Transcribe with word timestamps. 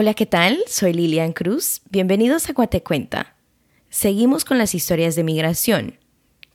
Hola, 0.00 0.14
¿qué 0.14 0.26
tal? 0.26 0.62
Soy 0.68 0.92
Lilian 0.92 1.32
Cruz. 1.32 1.80
Bienvenidos 1.90 2.48
a 2.48 2.54
Cuenta. 2.54 3.34
Seguimos 3.90 4.44
con 4.44 4.56
las 4.56 4.72
historias 4.72 5.16
de 5.16 5.24
migración. 5.24 5.98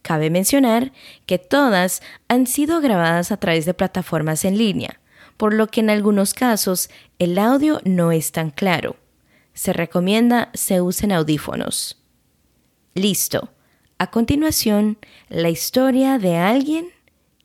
Cabe 0.02 0.30
mencionar 0.30 0.94
que 1.26 1.40
todas 1.40 2.02
han 2.30 2.48
sido 2.48 2.80
grabadas 2.80 3.34
a 3.34 3.38
través 3.38 3.66
de 3.66 3.74
plataformas 3.74 4.46
en 4.46 4.58
línea, 4.58 5.02
por 5.36 5.54
lo 5.54 5.68
que 5.68 5.82
en 5.82 5.90
algunos 5.90 6.34
casos 6.34 6.90
el 7.20 7.38
audio 7.38 7.82
no 7.84 8.14
es 8.14 8.32
tan 8.32 8.50
claro. 8.50 8.96
Se 9.54 9.74
recomienda 9.74 10.50
se 10.54 10.80
usen 10.80 11.12
audífonos. 11.12 12.02
Listo. 12.94 13.50
A 13.98 14.10
continuación, 14.10 14.98
la 15.28 15.50
historia 15.50 16.18
de 16.18 16.38
alguien 16.38 16.88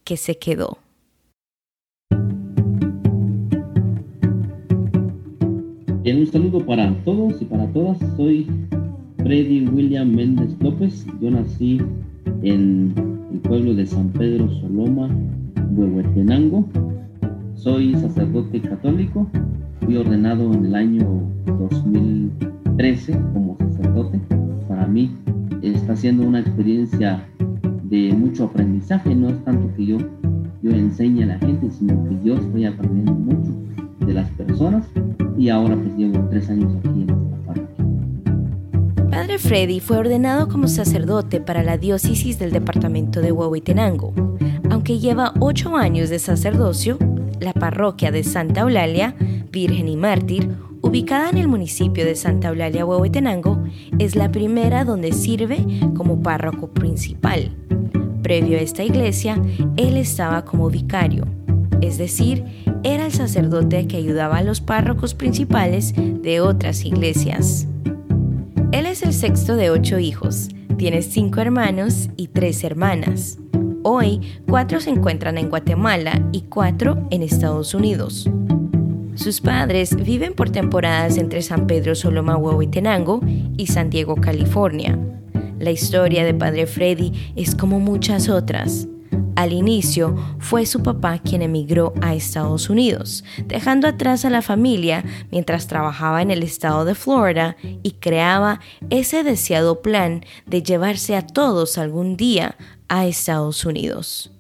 que 0.05 0.17
se 0.17 0.39
quedó. 0.39 0.79
Un 6.17 6.27
saludo 6.27 6.65
para 6.65 6.91
todos 7.05 7.41
y 7.43 7.45
para 7.45 7.67
todas. 7.67 7.99
Soy 8.17 8.47
Freddy 9.19 9.69
William 9.69 10.11
Méndez 10.15 10.57
López. 10.61 11.07
Yo 11.21 11.31
nací 11.31 11.83
en 12.43 12.95
el 13.31 13.39
pueblo 13.41 13.75
de 13.75 13.85
San 13.85 14.09
Pedro 14.11 14.49
Soloma, 14.61 15.11
Huehuetenango. 15.73 16.67
Soy 17.57 17.95
sacerdote 17.95 18.61
católico. 18.61 19.29
Fui 19.81 19.97
ordenado 19.97 20.53
en 20.55 20.67
el 20.67 20.75
año 20.75 21.23
2013 21.47 23.13
como 23.35 23.59
sacerdote. 23.59 24.19
Para 24.67 24.87
mí 24.87 25.11
está 25.63 25.95
siendo 25.95 26.27
una 26.27 26.41
experiencia 26.41 27.23
de 27.85 28.15
mucho 28.15 28.45
aprendizaje. 28.45 29.15
No 29.15 29.29
es 29.29 29.45
tanto 29.45 29.69
que 29.77 29.85
yo, 29.85 29.99
yo 30.63 30.71
enseñe 30.71 31.25
a 31.25 31.27
la 31.27 31.39
gente, 31.39 31.71
sino 31.71 32.03
que 32.09 32.17
yo 32.25 32.37
estoy 32.37 32.65
aprendiendo 32.65 33.13
mucho 33.13 33.53
de 34.07 34.15
las 34.15 34.31
personas 34.31 34.89
y 35.39 35.49
ahora 35.49 35.77
pues 35.77 36.31
tres 36.31 36.51
años 36.51 36.73
aquí 36.79 36.89
en 36.89 37.11
esta 37.11 37.37
parroquia. 37.47 39.11
Padre 39.11 39.39
Freddy 39.39 39.81
fue 39.81 39.99
ordenado 39.99 40.49
como 40.49 40.69
sacerdote 40.69 41.41
para 41.41 41.63
la 41.63 41.79
diócesis 41.79 42.39
del 42.39 42.51
departamento 42.51 43.21
de 43.21 43.33
Huehuetenango. 43.33 44.13
Aunque 44.71 44.99
lleva 44.99 45.33
ocho 45.41 45.77
años 45.77 46.11
de 46.11 46.19
sacerdocio, 46.19 46.99
la 47.41 47.53
parroquia 47.53 48.11
de 48.11 48.25
Santa 48.25 48.63
Eulalia, 48.63 49.15
Virgen 49.51 49.89
y 49.89 49.97
Mártir, 49.97 50.51
ubicada 50.83 51.31
en 51.31 51.39
el 51.39 51.49
municipio 51.49 52.05
de 52.05 52.17
Santa 52.17 52.49
Eulalia, 52.49 52.85
Huehuetenango, 52.85 53.63
es 53.99 54.17
la 54.17 54.31
primera 54.31 54.85
donde 54.85 55.13
sirve 55.13 55.65
como 55.95 56.21
párroco 56.21 56.69
principal. 56.69 57.57
Previo 58.23 58.59
a 58.59 58.63
esta 58.63 58.83
iglesia, 58.83 59.41
él 59.77 59.97
estaba 59.97 60.45
como 60.45 60.69
vicario, 60.69 61.25
es 61.81 61.99
decir, 61.99 62.45
era 62.83 63.07
el 63.07 63.13
sacerdote 63.13 63.87
que 63.87 63.97
ayudaba 63.97 64.39
a 64.39 64.43
los 64.43 64.61
párrocos 64.61 65.15
principales 65.15 65.95
de 65.97 66.41
otras 66.41 66.85
iglesias. 66.85 67.67
Él 68.73 68.87
es 68.87 69.03
el 69.03 69.13
sexto 69.13 69.57
de 69.57 69.71
ocho 69.71 69.99
hijos, 69.99 70.49
tiene 70.77 71.03
cinco 71.03 71.41
hermanos 71.41 72.09
y 72.17 72.29
tres 72.29 72.63
hermanas. 72.65 73.39
Hoy, 73.83 74.21
cuatro 74.49 74.81
se 74.81 74.91
encuentran 74.91 75.39
en 75.39 75.49
Guatemala 75.49 76.23
y 76.33 76.43
cuatro 76.43 77.07
en 77.11 77.23
Estados 77.23 77.75
Unidos. 77.75 78.29
Sus 79.15 79.41
padres 79.41 79.97
viven 79.97 80.35
por 80.35 80.51
temporadas 80.51 81.17
entre 81.17 81.43
San 81.43 81.67
Pedro 81.67 81.95
Soloma 81.95 82.37
Huehuetenango 82.37 83.21
y 83.57 83.67
San 83.67 83.91
Diego, 83.91 84.15
California. 84.17 84.99
La 85.59 85.73
historia 85.73 86.25
de 86.25 86.35
Padre 86.35 86.67
Freddy 86.67 87.13
es 87.35 87.57
como 87.57 87.81
muchas 87.81 88.29
otras. 88.29 88.87
Al 89.39 89.53
inicio 89.53 90.17
fue 90.41 90.67
su 90.67 90.83
papá 90.83 91.21
quien 91.21 91.43
emigró 91.43 91.95
a 92.01 92.13
Estados 92.13 92.69
Unidos, 92.71 93.23
dejando 93.47 93.87
atrás 93.87 94.25
a 94.25 94.31
la 94.31 94.43
familia 94.43 95.05
mientras 95.31 95.69
trabajaba 95.69 96.23
en 96.23 96.33
el 96.33 96.43
estado 96.43 96.85
de 96.85 96.97
Florida 96.97 97.57
y 97.85 97.93
creaba 97.93 98.59
ese 98.91 99.23
deseado 99.23 99.81
plan 99.81 100.23
de 100.45 100.65
llevarse 100.65 101.15
a 101.15 101.25
todos 101.25 101.79
algún 101.79 102.17
día 102.17 102.57
a 102.89 103.07
Estados 103.07 103.65
Unidos. 103.65 104.33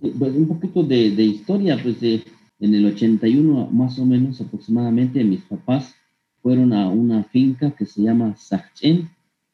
Pues 0.00 0.34
un 0.34 0.48
poquito 0.48 0.82
de, 0.82 1.06
historia, 1.22 1.78
pues 1.80 2.02
en 2.02 2.74
el 2.74 2.84
81 2.86 3.68
más 3.70 4.00
o 4.00 4.04
menos 4.04 4.40
aproximadamente 4.40 5.22
mis 5.22 5.42
papás 5.42 5.94
fueron 6.42 6.72
a 6.72 6.88
una 6.88 7.22
finca 7.22 7.70
que 7.70 7.86
se 7.86 8.02
llama 8.02 8.34
Sachen, 8.36 9.08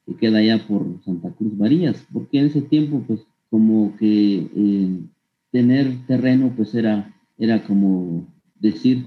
que 0.06 0.16
queda 0.16 0.38
allá 0.38 0.66
por 0.66 0.86
Santa 1.04 1.30
Cruz 1.32 1.54
Varillas, 1.58 2.02
porque 2.10 2.38
en 2.38 2.46
ese 2.46 2.62
tiempo 2.62 3.04
pues 3.06 3.20
como 3.50 3.96
que 3.96 4.48
eh, 4.54 5.00
tener 5.50 6.06
terreno 6.06 6.52
pues 6.54 6.74
era, 6.74 7.14
era 7.38 7.62
como 7.62 8.26
decir, 8.58 9.06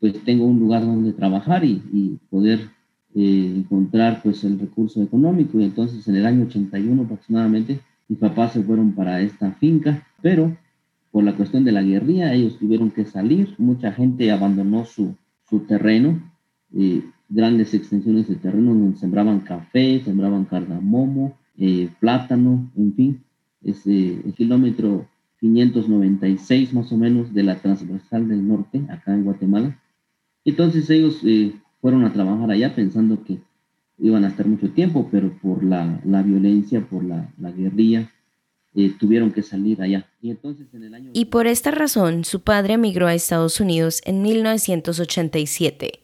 pues 0.00 0.22
tengo 0.24 0.46
un 0.46 0.58
lugar 0.58 0.82
donde 0.82 1.12
trabajar 1.12 1.64
y, 1.64 2.18
poder 2.30 2.70
eh, 3.14 3.54
encontrar 3.56 4.20
pues 4.22 4.44
el 4.44 4.58
recurso 4.58 5.02
económico. 5.02 5.58
Y 5.58 5.64
entonces 5.64 6.06
en 6.08 6.16
el 6.16 6.26
año 6.26 6.46
81 6.46 7.02
aproximadamente 7.02 7.80
mis 8.08 8.18
papás 8.18 8.52
se 8.52 8.62
fueron 8.62 8.92
para 8.92 9.20
esta 9.20 9.52
finca, 9.52 10.06
pero 10.20 10.56
por 11.10 11.24
la 11.24 11.36
cuestión 11.36 11.64
de 11.64 11.72
la 11.72 11.82
guerrilla 11.82 12.34
ellos 12.34 12.58
tuvieron 12.58 12.90
que 12.90 13.04
salir, 13.04 13.54
mucha 13.58 13.92
gente 13.92 14.30
abandonó 14.32 14.84
su, 14.84 15.14
su 15.48 15.60
terreno, 15.60 16.20
eh, 16.76 17.02
grandes 17.28 17.72
extensiones 17.72 18.28
de 18.28 18.34
terreno 18.36 18.74
donde 18.74 18.98
sembraban 18.98 19.40
café, 19.40 20.02
sembraban 20.04 20.44
cardamomo, 20.44 21.36
plátano, 22.00 22.70
en 22.76 22.94
fin, 22.94 23.23
es 23.64 23.86
el 23.86 24.34
kilómetro 24.36 25.08
596 25.40 26.72
más 26.72 26.90
o 26.92 26.96
menos 26.96 27.34
de 27.34 27.42
la 27.42 27.56
transversal 27.56 28.28
del 28.28 28.46
norte, 28.46 28.82
acá 28.88 29.12
en 29.12 29.24
Guatemala. 29.24 29.78
Entonces 30.44 30.88
ellos 30.90 31.20
eh, 31.24 31.52
fueron 31.80 32.04
a 32.04 32.12
trabajar 32.12 32.50
allá 32.50 32.74
pensando 32.74 33.22
que 33.24 33.38
iban 33.98 34.24
a 34.24 34.28
estar 34.28 34.46
mucho 34.46 34.70
tiempo, 34.70 35.08
pero 35.10 35.32
por 35.42 35.62
la, 35.62 36.00
la 36.04 36.22
violencia, 36.22 36.80
por 36.86 37.04
la, 37.04 37.32
la 37.38 37.50
guerrilla, 37.50 38.10
eh, 38.74 38.92
tuvieron 38.98 39.32
que 39.32 39.42
salir 39.42 39.80
allá. 39.82 40.08
Y, 40.20 40.36
y 41.12 41.24
por 41.26 41.46
esta 41.46 41.70
razón 41.70 42.24
su 42.24 42.40
padre 42.40 42.74
emigró 42.74 43.06
a 43.06 43.14
Estados 43.14 43.60
Unidos 43.60 44.00
en 44.04 44.22
1987. 44.22 46.00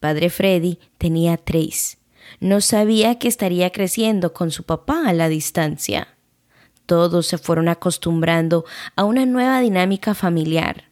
Padre 0.00 0.30
Freddy 0.30 0.78
tenía 0.98 1.36
tres. 1.36 1.98
No 2.40 2.60
sabía 2.60 3.18
que 3.18 3.28
estaría 3.28 3.70
creciendo 3.70 4.32
con 4.32 4.50
su 4.50 4.64
papá 4.64 5.08
a 5.08 5.12
la 5.12 5.28
distancia 5.28 6.08
todos 6.86 7.26
se 7.26 7.38
fueron 7.38 7.68
acostumbrando 7.68 8.64
a 8.96 9.04
una 9.04 9.26
nueva 9.26 9.60
dinámica 9.60 10.14
familiar. 10.14 10.84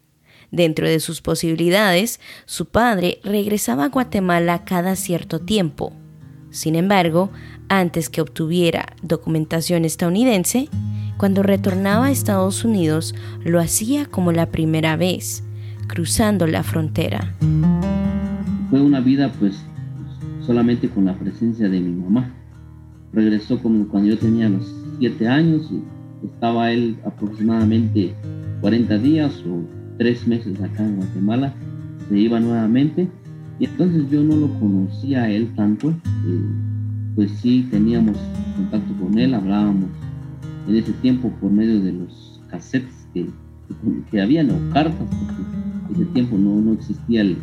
Dentro 0.51 0.89
de 0.89 0.99
sus 0.99 1.21
posibilidades, 1.21 2.21
su 2.45 2.67
padre 2.67 3.21
regresaba 3.23 3.85
a 3.85 3.89
Guatemala 3.89 4.65
cada 4.65 4.97
cierto 4.97 5.41
tiempo. 5.41 5.93
Sin 6.51 6.75
embargo, 6.75 7.31
antes 7.69 8.09
que 8.11 8.21
obtuviera 8.21 8.87
documentación 9.03 9.85
estadounidense, 9.85 10.69
cuando 11.17 11.43
retornaba 11.43 12.07
a 12.07 12.11
Estados 12.11 12.65
Unidos 12.65 13.15
lo 13.45 13.61
hacía 13.61 14.07
como 14.07 14.33
la 14.33 14.47
primera 14.47 14.97
vez, 14.97 15.45
cruzando 15.87 16.47
la 16.47 16.65
frontera. 16.65 17.37
Fue 18.71 18.81
una 18.81 19.01
vida 19.01 19.33
pues 19.39 19.63
solamente 20.45 20.89
con 20.89 21.05
la 21.05 21.15
presencia 21.15 21.69
de 21.69 21.79
mi 21.79 21.93
mamá. 21.93 22.35
Regresó 23.13 23.61
como 23.63 23.87
cuando 23.89 24.09
yo 24.09 24.19
tenía 24.19 24.49
los 24.49 24.80
años 25.29 25.71
y 25.73 26.27
estaba 26.27 26.71
él 26.71 26.97
aproximadamente 27.05 28.15
40 28.61 28.99
días 28.99 29.43
o 29.47 29.63
tres 29.99 30.27
meses 30.27 30.61
acá 30.61 30.85
en 30.85 30.97
Guatemala, 30.97 31.55
se 32.09 32.19
iba 32.19 32.41
nuevamente 32.41 33.09
y 33.59 33.65
entonces 33.67 34.11
yo 34.11 34.23
no 34.23 34.37
lo 34.37 34.49
conocía 34.59 35.25
a 35.25 35.31
él 35.31 35.53
tanto, 35.55 35.91
eh, 35.91 36.41
pues 37.15 37.31
sí 37.33 37.67
teníamos 37.71 38.17
contacto 38.57 38.95
con 39.01 39.19
él, 39.19 39.35
hablábamos 39.35 39.91
en 40.69 40.77
ese 40.77 40.93
tiempo 40.95 41.31
por 41.41 41.51
medio 41.51 41.81
de 41.81 41.93
los 41.93 42.41
cassettes 42.51 43.07
que, 43.13 43.27
que, 44.11 44.21
habían 44.21 44.51
o 44.51 44.73
cartas, 44.73 44.95
porque 45.09 45.95
en 45.95 45.95
ese 45.95 46.13
tiempo 46.13 46.39
no, 46.39 46.61
no 46.61 46.73
existía 46.73 47.23
el, 47.23 47.37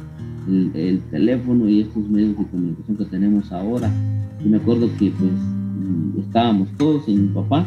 el, 0.74 1.02
teléfono 1.12 1.68
y 1.70 1.82
estos 1.82 2.10
medios 2.10 2.38
de 2.38 2.46
comunicación 2.48 2.98
que 2.98 3.06
tenemos 3.06 3.52
ahora. 3.52 3.92
Y 4.44 4.48
me 4.48 4.58
acuerdo 4.58 4.90
que 4.98 5.12
pues 5.12 5.32
estábamos 6.20 6.70
todos 6.78 7.08
y 7.08 7.16
mi 7.16 7.28
papá 7.30 7.66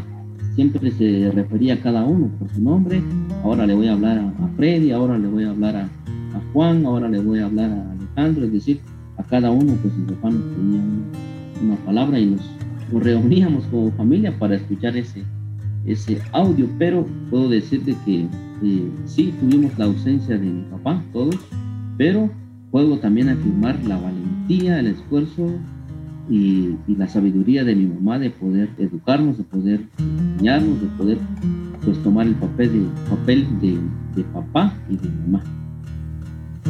siempre 0.55 0.91
se 0.91 1.31
refería 1.33 1.75
a 1.75 1.81
cada 1.81 2.05
uno 2.05 2.29
por 2.39 2.49
su 2.51 2.61
nombre. 2.61 3.03
Ahora 3.43 3.67
le 3.67 3.75
voy 3.75 3.89
a 3.89 3.93
hablar 3.93 4.19
a, 4.19 4.49
Freddy, 4.57 4.93
ahora 4.93 5.19
le 5.19 5.29
voy 5.29 5.45
a 5.45 5.51
hablar 5.51 5.77
a, 5.77 5.89
Juan, 6.53 6.85
ahora 6.85 7.09
le 7.09 7.21
voy 7.21 7.39
a 7.39 7.47
hablar 7.47 7.71
a 7.71 7.93
Alejandro, 7.93 8.45
es 8.45 8.53
decir, 8.53 8.81
a 9.19 9.23
cada 9.23 9.51
uno, 9.51 9.75
pues 9.83 9.95
mi 9.97 10.05
papá 10.07 10.31
nos 10.31 10.43
tenía 10.57 10.81
una, 11.62 11.77
palabra 11.85 12.19
y 12.19 12.27
nos, 12.27 12.43
reuníamos 12.93 13.65
como 13.67 13.93
familia 13.93 14.37
para 14.39 14.56
escuchar 14.56 14.97
ese, 14.97 15.23
ese 15.87 16.21
audio, 16.33 16.67
pero 16.79 17.06
puedo 17.31 17.49
decirte 17.49 17.95
que 18.05 18.27
eh, 18.63 18.91
sí 19.05 19.33
tuvimos 19.41 19.79
la 19.79 19.85
ausencia 19.85 20.37
de 20.37 20.47
mi 20.47 20.63
papá, 20.65 21.03
todos, 21.13 21.37
pero 21.97 22.29
puedo 22.71 22.99
también 22.99 23.29
afirmar 23.29 23.79
la 23.85 23.97
valentía, 23.97 24.81
el 24.81 24.89
esfuerzo 24.89 25.51
y, 26.31 26.77
la 26.87 27.09
sabiduría 27.09 27.65
de 27.65 27.75
mi 27.75 27.87
mamá 27.87 28.19
de 28.19 28.31
poder 28.31 28.71
educarnos, 28.79 29.37
de 29.37 29.44
poder 29.44 29.81
enseñarnos, 29.99 30.81
de 30.81 30.87
poder 30.88 31.19
pues 31.85 32.03
tomar 32.03 32.27
el 32.27 32.35
papel 32.35 32.73
de, 32.73 33.11
papel 33.11 33.47
de, 33.61 34.23
papá 34.25 34.75
y 34.88 34.97
de 34.97 35.09
mamá. 35.09 35.43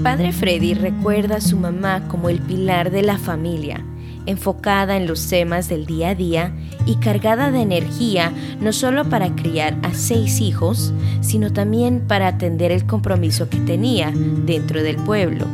Padre 0.03 0.33
Freddy 0.33 0.75
recuerda 0.75 1.37
a 1.37 1.41
su 1.41 1.59
mamá 1.59 2.07
como 2.09 2.29
el 2.29 2.39
pilar 2.41 2.91
de 2.91 3.03
la 3.03 3.19
familia, 3.19 3.85
enfocada 4.27 4.97
en 4.97 5.07
los 5.07 5.29
temas 5.29 5.69
del 5.69 5.85
día 5.85 6.11
a 6.11 6.15
día 6.15 6.55
y 6.87 6.97
cargada 6.97 7.51
de 7.51 7.61
energía 7.61 8.33
no 8.61 8.73
solo 8.73 9.05
para 9.11 9.35
criar 9.35 9.77
a 9.83 9.93
seis 9.93 10.41
hijos, 10.41 10.95
sino 11.21 11.53
también 11.53 12.05
para 12.07 12.29
atender 12.29 12.73
el 12.73 12.87
compromiso 12.87 13.51
que 13.51 13.59
tenía 13.59 14.13
dentro 14.47 14.83
del 14.83 14.97
pueblo. 14.97 15.47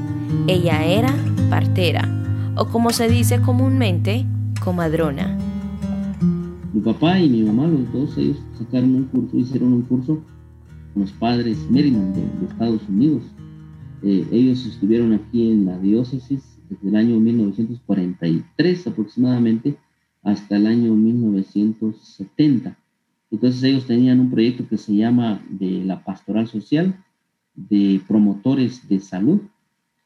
Ella 0.46 0.84
era 0.84 1.12
partera, 1.48 2.25
o 2.56 2.66
como 2.66 2.90
se 2.90 3.08
dice 3.08 3.40
comúnmente, 3.40 4.26
comadrona. 4.62 5.36
Mi 6.72 6.80
papá 6.80 7.18
y 7.18 7.28
mi 7.28 7.42
mamá, 7.42 7.66
los 7.66 7.92
dos, 7.92 8.18
ellos 8.18 8.38
sacaron 8.58 8.94
un 8.94 9.04
curso, 9.04 9.36
hicieron 9.36 9.72
un 9.72 9.82
curso 9.82 10.22
con 10.92 11.02
los 11.02 11.12
padres 11.12 11.58
Maryland 11.70 12.14
de, 12.14 12.46
Estados 12.46 12.82
Unidos. 12.88 13.22
Eh, 14.02 14.26
ellos 14.30 14.64
estuvieron 14.66 15.12
aquí 15.12 15.50
en 15.50 15.66
la 15.66 15.78
diócesis 15.78 16.58
desde 16.68 16.88
el 16.88 16.96
año 16.96 17.20
1943 17.20 18.86
aproximadamente 18.86 19.78
hasta 20.22 20.56
el 20.56 20.66
año 20.66 20.94
1970. 20.94 22.76
Entonces 23.30 23.62
ellos 23.62 23.86
tenían 23.86 24.20
un 24.20 24.30
proyecto 24.30 24.68
que 24.68 24.76
se 24.76 24.94
llama 24.94 25.42
de 25.48 25.84
la 25.84 26.04
pastoral 26.04 26.46
social 26.46 27.02
de 27.54 28.00
promotores 28.06 28.88
de 28.88 29.00
salud. 29.00 29.40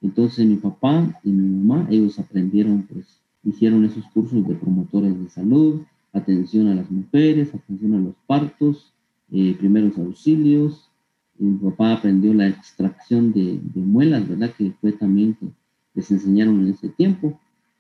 Entonces 0.03 0.47
mi 0.47 0.57
papá 0.57 1.21
y 1.25 1.31
mi 1.31 1.59
mamá, 1.59 1.87
ellos 1.91 2.19
aprendieron, 2.19 2.83
pues 2.83 3.21
hicieron 3.45 3.85
esos 3.85 4.05
cursos 4.07 4.47
de 4.47 4.55
promotores 4.55 5.19
de 5.19 5.29
salud, 5.29 5.83
atención 6.13 6.69
a 6.69 6.75
las 6.75 6.91
mujeres, 6.91 7.55
atención 7.55 7.95
a 7.95 7.99
los 7.99 8.15
partos, 8.27 8.93
eh, 9.31 9.55
primeros 9.59 9.97
auxilios. 9.99 10.91
Mi 11.39 11.57
papá 11.57 11.95
aprendió 11.95 12.35
la 12.35 12.49
extracción 12.49 13.33
de, 13.33 13.61
de 13.63 13.81
muelas, 13.81 14.29
¿verdad? 14.29 14.53
Que 14.57 14.73
fue 14.81 14.93
también 14.93 15.35
que 15.35 15.47
les 15.95 16.11
enseñaron 16.11 16.61
en 16.61 16.69
ese 16.73 16.89
tiempo. 16.89 17.39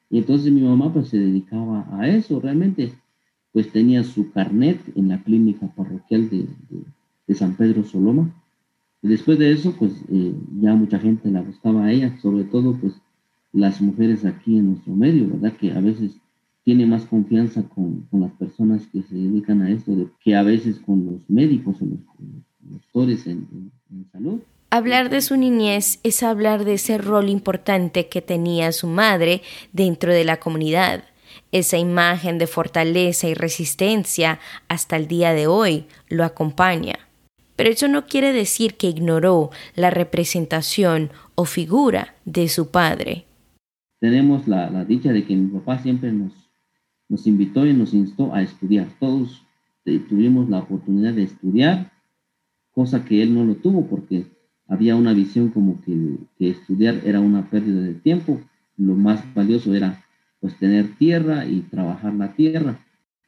Y 0.08 0.18
entonces 0.18 0.52
mi 0.52 0.62
mamá 0.62 0.92
pues 0.92 1.08
se 1.08 1.18
dedicaba 1.18 1.86
a 1.92 2.08
eso, 2.08 2.40
realmente 2.40 2.92
pues 3.52 3.70
tenía 3.72 4.04
su 4.04 4.30
carnet 4.30 4.80
en 4.94 5.08
la 5.08 5.22
clínica 5.22 5.66
parroquial 5.74 6.30
de, 6.30 6.48
San 7.34 7.54
Pedro 7.54 7.84
Soloma. 7.84 8.34
Después 9.02 9.38
de 9.38 9.52
eso 9.52 9.74
pues 9.78 9.92
eh, 10.10 10.34
ya 10.60 10.74
mucha 10.74 10.98
gente 10.98 11.30
la 11.30 11.42
buscaba 11.42 11.84
a 11.84 11.92
ella, 11.92 12.18
sobre 12.20 12.44
todo 12.44 12.76
pues 12.80 12.94
las 13.52 13.80
mujeres 13.80 14.24
aquí 14.24 14.58
en 14.58 14.72
nuestro 14.72 14.94
medio, 14.94 15.28
¿verdad? 15.28 15.56
Que 15.56 15.72
a 15.72 15.80
veces 15.80 16.12
tiene 16.64 16.86
más 16.86 17.04
confianza 17.06 17.62
con, 17.62 18.02
con 18.10 18.20
las 18.20 18.32
personas 18.32 18.86
que 18.92 19.02
se 19.02 19.14
dedican 19.14 19.62
a 19.62 19.70
esto 19.70 19.92
de, 19.92 20.08
que 20.22 20.36
a 20.36 20.42
veces 20.42 20.78
con 20.78 21.06
los 21.06 21.28
médicos 21.28 21.76
o 21.80 21.86
los, 21.86 22.00
doctores 22.60 23.26
en 23.26 23.72
salud. 24.12 24.40
Hablar 24.72 25.10
de 25.10 25.20
su 25.20 25.36
niñez 25.36 25.98
es 26.04 26.22
hablar 26.22 26.64
de 26.64 26.74
ese 26.74 26.96
rol 26.96 27.28
importante 27.28 28.06
que 28.06 28.22
tenía 28.22 28.70
su 28.70 28.86
madre 28.86 29.42
dentro 29.72 30.12
de 30.12 30.22
la 30.22 30.38
comunidad. 30.38 31.02
Esa 31.50 31.76
imagen 31.76 32.38
de 32.38 32.46
fortaleza 32.46 33.26
y 33.26 33.34
resistencia 33.34 34.38
hasta 34.68 34.94
el 34.94 35.08
día 35.08 35.32
de 35.32 35.48
hoy 35.48 35.86
lo 36.08 36.22
acompaña. 36.22 36.99
Pero 37.60 37.72
eso 37.72 37.88
no 37.88 38.06
quiere 38.06 38.32
decir 38.32 38.78
que 38.78 38.88
ignoró 38.88 39.50
la 39.76 39.90
representación 39.90 41.10
o 41.34 41.44
figura 41.44 42.14
de 42.24 42.48
su 42.48 42.70
padre. 42.70 43.26
Tenemos 43.98 44.48
la, 44.48 44.82
dicha 44.86 45.12
de 45.12 45.26
que 45.26 45.36
mi 45.36 45.48
papá 45.48 45.78
siempre 45.78 46.10
nos, 46.10 46.32
nos 47.10 47.26
invitó 47.26 47.66
y 47.66 47.74
nos 47.74 47.92
instó 47.92 48.34
a 48.34 48.40
estudiar. 48.40 48.88
Todos 48.98 49.44
eh, 49.84 49.98
tuvimos 49.98 50.48
la 50.48 50.60
oportunidad 50.60 51.12
de 51.12 51.24
estudiar, 51.24 51.92
cosa 52.70 53.04
que 53.04 53.20
él 53.20 53.34
no 53.34 53.44
lo 53.44 53.56
tuvo 53.56 53.86
porque 53.86 54.24
había 54.66 54.96
una 54.96 55.12
visión 55.12 55.50
como 55.50 55.82
que, 55.82 56.16
estudiar 56.38 57.02
era 57.04 57.20
una 57.20 57.50
pérdida 57.50 57.82
de 57.82 57.92
tiempo, 57.92 58.40
lo 58.78 58.94
más 58.94 59.22
valioso 59.34 59.74
era 59.74 60.02
pues 60.40 60.56
tener 60.56 60.96
tierra 60.96 61.44
y 61.44 61.60
trabajar 61.60 62.14
la 62.14 62.32
tierra, 62.32 62.78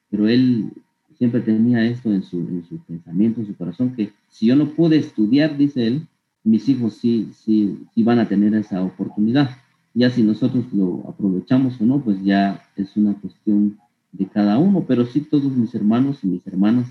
pero 0.08 0.26
él 0.26 0.73
siempre 1.19 1.41
tenía 1.41 1.85
esto 1.85 2.12
en 2.12 2.23
su, 2.23 2.38
en 2.38 2.64
pensamiento, 2.87 3.41
en 3.41 3.47
su 3.47 3.56
corazón, 3.56 3.94
que 3.94 4.12
si 4.29 4.47
yo 4.47 4.56
no 4.56 4.70
pude 4.70 4.97
estudiar, 4.97 5.56
dice 5.56 5.87
él, 5.87 6.06
mis 6.44 6.69
hijos 6.69 6.94
sí, 6.94 7.31
sí, 7.35 7.79
sí 7.94 8.03
van 8.03 8.19
a 8.19 8.29
tener 8.29 8.55
esa 8.55 8.82
oportunidad. 8.82 9.50
Ya 9.94 10.11
si 10.11 10.23
nosotros 10.23 10.64
lo 10.73 11.05
aprovechamos 11.09 11.81
o 11.81 11.85
no, 11.85 12.00
pues 12.00 12.23
ya 12.25 12.62
es 12.76 12.97
una 12.97 13.14
cuestión 13.14 13.79
de 14.12 14.26
cada 14.26 14.59
uno, 14.59 14.85
pero 14.87 15.06
sí 15.06 15.20
todos 15.20 15.53
mis 15.56 15.75
hermanos 15.75 16.19
y 16.23 16.26
mis 16.26 16.47
hermanas 16.47 16.88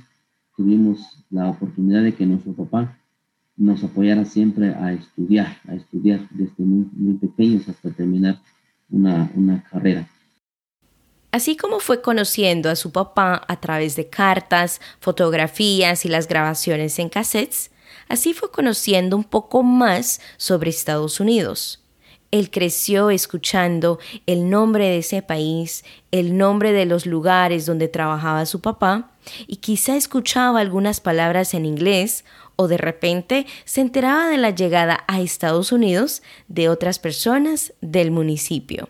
tuvimos 0.56 1.24
la 1.30 1.50
oportunidad 1.50 2.04
de 2.04 2.14
que 2.14 2.26
nuestro 2.26 2.54
papá 2.54 2.98
nos 3.58 3.84
apoyara 3.84 4.26
siempre 4.26 4.74
a 4.74 4.94
estudiar, 4.94 5.58
a 5.68 5.76
estudiar 5.76 6.28
desde 6.32 6.64
muy, 6.64 7.16
pequeños 7.16 7.68
hasta 7.68 7.92
terminar 7.92 8.40
una, 8.90 9.32
una 9.36 9.64
carrera. 9.64 10.08
Así 11.32 11.56
como 11.56 11.80
fue 11.80 12.02
conociendo 12.02 12.70
a 12.70 12.76
su 12.76 12.92
papá 12.92 13.42
a 13.48 13.60
través 13.60 13.96
de 13.96 14.10
cartas, 14.10 14.82
fotografías 15.00 16.06
y 16.06 16.10
las 16.10 16.28
grabaciones 16.28 17.00
en 17.00 17.08
cassettes, 17.08 17.72
así 18.10 18.34
fue 18.34 18.52
conociendo 18.52 19.16
un 19.16 19.24
poco 19.24 19.64
más 19.64 20.20
sobre 20.36 20.70
Estados 20.70 21.22
Unidos. 21.22 21.78
Él 22.32 22.50
creció 22.50 23.10
escuchando 23.10 24.00
el 24.26 24.50
nombre 24.50 24.86
de 24.86 25.00
ese 25.00 25.22
país, 25.22 25.84
el 26.12 26.38
nombre 26.38 26.72
de 26.72 26.86
los 26.86 27.06
lugares 27.06 27.66
donde 27.66 27.88
trabajaba 27.88 28.46
su 28.46 28.62
papá, 28.62 29.12
y 29.48 29.58
quizá 29.58 29.96
escuchaba 29.96 30.60
algunas 30.60 31.00
palabras 31.00 31.54
en 31.54 31.66
inglés 31.66 32.26
o 32.56 32.68
de 32.68 32.78
repente 32.78 33.46
se 33.66 33.82
enteraba 33.82 34.28
de 34.28 34.38
la 34.38 34.50
llegada 34.50 35.04
a 35.08 35.22
Estados 35.22 35.72
Unidos 35.72 36.24
de 36.48 36.70
otras 36.70 37.00
personas 37.00 37.74
del 37.82 38.12
municipio. 38.12 38.90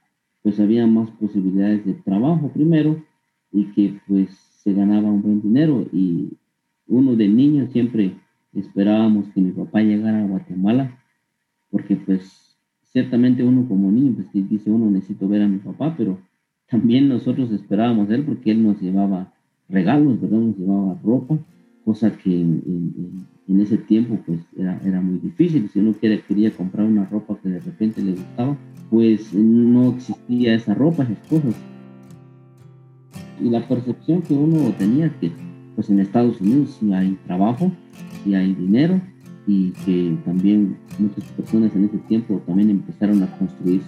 pues 0.43 0.59
había 0.59 0.87
más 0.87 1.11
posibilidades 1.11 1.85
de 1.85 1.93
trabajo 1.93 2.49
primero 2.49 3.05
y 3.53 3.67
que 3.73 4.01
pues 4.09 4.31
se 4.63 4.73
ganaba 4.73 5.11
un 5.11 5.21
buen 5.21 5.43
dinero. 5.43 5.87
Y 5.93 6.31
uno 6.87 7.15
de 7.15 7.29
niño 7.29 7.69
siempre 7.71 8.15
esperábamos 8.55 9.29
que 9.35 9.43
mi 9.43 9.51
papá 9.51 9.83
llegara 9.83 10.25
a 10.25 10.27
Guatemala, 10.27 10.99
porque 11.71 11.97
pues 11.97 12.57
ciertamente 12.85 13.45
uno 13.45 13.69
como 13.69 13.93
niño, 13.93 14.15
pues 14.15 14.29
dice 14.33 14.71
uno 14.71 14.91
necesito 14.91 15.29
ver 15.29 15.43
a 15.43 15.49
mi 15.49 15.59
papá, 15.59 15.95
pero 15.95 16.27
también 16.71 17.09
nosotros 17.09 17.51
esperábamos 17.51 18.11
a 18.11 18.15
él 18.15 18.25
porque 18.25 18.51
él 18.51 18.63
nos 18.63 18.81
llevaba 18.81 19.33
regalos, 19.69 20.21
¿verdad? 20.21 20.39
Nos 20.39 20.59
llevaba 20.59 20.99
ropa, 21.03 21.39
cosa 21.85 22.11
que 22.17 22.31
en, 22.41 23.27
ese 23.61 23.79
tiempo 23.79 24.19
pues 24.27 24.41
era, 24.57 24.79
era, 24.85 25.01
muy 25.01 25.19
difícil. 25.19 25.69
Si 25.73 25.79
uno 25.79 25.95
quiere, 25.95 26.21
quería 26.21 26.51
comprar 26.51 26.87
una 26.87 27.07
ropa 27.07 27.39
que 27.43 27.49
de 27.49 27.61
repente 27.61 28.03
le 28.03 28.13
gustaba, 28.13 28.57
pues 28.91 29.33
no 29.33 29.91
existía 29.91 30.55
esa 30.55 30.75
ropa, 30.75 31.05
esas 31.05 31.19
cosas. 31.29 31.55
Y 33.43 33.49
la 33.49 33.67
percepción 33.67 34.23
que 34.23 34.35
uno 34.35 34.71
tenía 34.79 35.09
que 35.19 35.33
pues 35.75 35.91
en 35.91 36.01
Estados 36.01 36.41
Unidos 36.41 36.77
sí 36.81 36.93
hay 36.93 37.17
trabajo, 37.25 37.71
sí 38.25 38.35
hay 38.35 38.53
dinero 38.53 39.01
y 39.47 39.71
que 39.85 40.19
también 40.25 40.77
muchas 40.99 41.25
personas 41.31 41.75
en 41.75 41.85
ese 41.85 41.99
tiempo 41.99 42.43
también 42.47 42.69
empezaron 42.69 43.23
a 43.23 43.39
construir 43.39 43.81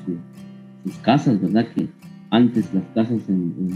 sus 0.84 0.96
casas, 0.98 1.40
¿verdad? 1.40 1.66
Que 1.74 1.88
antes 2.30 2.72
las 2.72 2.84
casas 2.94 3.28
en, 3.28 3.70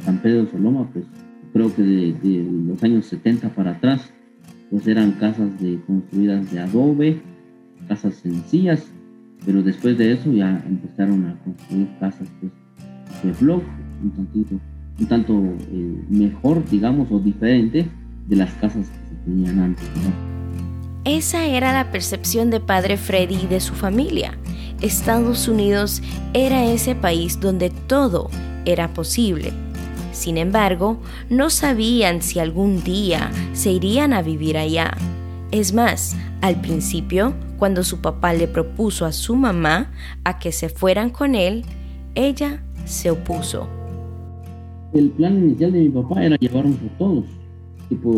San 0.00 0.18
Pedro 0.18 0.46
Soloma, 0.50 0.88
pues 0.92 1.04
creo 1.52 1.74
que 1.74 1.82
de, 1.82 2.46
los 2.66 2.82
años 2.82 3.06
70 3.06 3.48
para 3.50 3.72
atrás, 3.72 4.12
pues 4.70 4.86
eran 4.86 5.12
casas 5.12 5.60
de, 5.60 5.80
construidas 5.86 6.50
de 6.52 6.60
adobe, 6.60 7.20
casas 7.88 8.14
sencillas, 8.14 8.86
pero 9.44 9.62
después 9.62 9.98
de 9.98 10.12
eso 10.12 10.32
ya 10.32 10.62
empezaron 10.66 11.26
a 11.26 11.38
construir 11.44 11.88
casas 12.00 12.28
pues, 12.40 12.52
de 13.22 13.44
blog, 13.44 13.62
un 14.02 14.10
tantito 14.10 14.60
un 14.98 15.06
tanto 15.06 15.34
eh, 15.34 16.04
mejor, 16.08 16.64
digamos, 16.68 17.10
o 17.10 17.18
diferente 17.18 17.86
de 18.26 18.36
las 18.36 18.52
casas 18.54 18.88
que 18.88 19.08
se 19.08 19.14
tenían 19.24 19.58
antes. 19.58 19.84
Esa 21.04 21.46
era 21.46 21.72
la 21.72 21.90
percepción 21.90 22.50
de 22.50 22.60
padre 22.60 22.96
Freddy 22.96 23.40
y 23.44 23.46
de 23.46 23.60
su 23.60 23.74
familia. 23.74 24.38
Estados 24.84 25.48
Unidos 25.48 26.02
era 26.32 26.64
ese 26.66 26.94
país 26.94 27.40
donde 27.40 27.70
todo 27.70 28.30
era 28.64 28.94
posible. 28.94 29.52
Sin 30.12 30.38
embargo, 30.38 30.98
no 31.28 31.50
sabían 31.50 32.22
si 32.22 32.38
algún 32.38 32.84
día 32.84 33.30
se 33.52 33.72
irían 33.72 34.12
a 34.12 34.22
vivir 34.22 34.56
allá. 34.56 34.96
Es 35.50 35.72
más, 35.72 36.16
al 36.40 36.60
principio, 36.60 37.34
cuando 37.58 37.82
su 37.82 38.00
papá 38.00 38.32
le 38.32 38.46
propuso 38.46 39.06
a 39.06 39.12
su 39.12 39.34
mamá 39.34 39.90
a 40.22 40.38
que 40.38 40.52
se 40.52 40.68
fueran 40.68 41.10
con 41.10 41.34
él, 41.34 41.64
ella 42.14 42.62
se 42.84 43.10
opuso 43.10 43.68
el 44.94 45.10
plan 45.10 45.36
inicial 45.36 45.72
de 45.72 45.80
mi 45.80 45.88
papá 45.88 46.24
era 46.24 46.36
llevarnos 46.36 46.76
a 46.76 46.98
todos, 46.98 47.24
tipo 47.88 48.10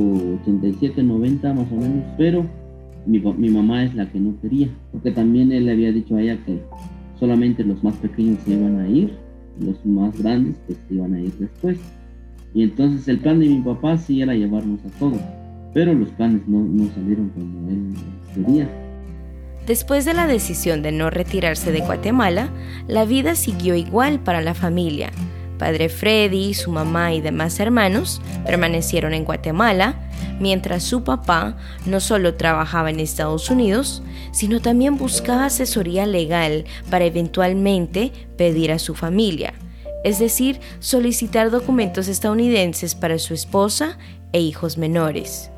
87, 0.42 1.02
90 1.02 1.54
más 1.54 1.66
o 1.72 1.74
menos, 1.74 2.04
pero 2.18 2.44
mi, 3.06 3.20
mi, 3.20 3.50
mamá 3.50 3.84
es 3.84 3.94
la 3.94 4.10
que 4.10 4.18
no 4.18 4.38
quería, 4.40 4.68
porque 4.92 5.10
también 5.10 5.52
él 5.52 5.66
le 5.66 5.72
había 5.72 5.92
dicho 5.92 6.16
a 6.16 6.22
ella 6.22 6.38
que 6.44 6.60
solamente 7.18 7.64
los 7.64 7.82
más 7.82 7.94
pequeños 7.96 8.38
se 8.44 8.52
iban 8.52 8.80
a 8.80 8.88
ir, 8.88 9.12
los 9.60 9.84
más 9.86 10.18
grandes 10.20 10.56
pues 10.66 10.78
se 10.88 10.94
iban 10.94 11.14
a 11.14 11.20
ir 11.20 11.32
después. 11.38 11.78
Y 12.54 12.62
entonces 12.62 13.06
el 13.08 13.18
plan 13.18 13.40
de 13.40 13.48
mi 13.48 13.60
papá 13.60 13.96
sí 13.98 14.22
era 14.22 14.34
llevarnos 14.34 14.80
a 14.84 14.98
todos, 14.98 15.20
pero 15.72 15.94
los 15.94 16.08
planes 16.10 16.46
no, 16.46 16.60
no 16.60 16.90
salieron 16.94 17.28
como 17.30 17.68
él 17.68 17.94
quería. 18.34 18.68
Después 19.66 20.04
de 20.04 20.14
la 20.14 20.26
decisión 20.26 20.82
de 20.82 20.92
no 20.92 21.10
retirarse 21.10 21.72
de 21.72 21.80
Guatemala, 21.80 22.50
la 22.86 23.04
vida 23.04 23.34
siguió 23.34 23.74
igual 23.74 24.20
para 24.20 24.40
la 24.40 24.54
familia. 24.54 25.10
Padre 25.58 25.88
Freddy, 25.88 26.54
su 26.54 26.70
mamá 26.70 27.14
y 27.14 27.20
demás 27.20 27.58
hermanos 27.60 28.20
permanecieron 28.44 29.14
en 29.14 29.24
Guatemala, 29.24 30.08
mientras 30.38 30.82
su 30.82 31.02
papá 31.02 31.56
no 31.86 32.00
solo 32.00 32.34
trabajaba 32.34 32.90
en 32.90 33.00
Estados 33.00 33.50
Unidos, 33.50 34.02
sino 34.32 34.60
también 34.60 34.98
buscaba 34.98 35.46
asesoría 35.46 36.06
legal 36.06 36.64
para 36.90 37.04
eventualmente 37.04 38.12
pedir 38.36 38.72
a 38.72 38.78
su 38.78 38.94
familia, 38.94 39.54
es 40.04 40.18
decir, 40.18 40.60
solicitar 40.78 41.50
documentos 41.50 42.08
estadounidenses 42.08 42.94
para 42.94 43.18
su 43.18 43.34
esposa 43.34 43.98
e 44.32 44.40
hijos 44.40 44.78
menores. 44.78 45.50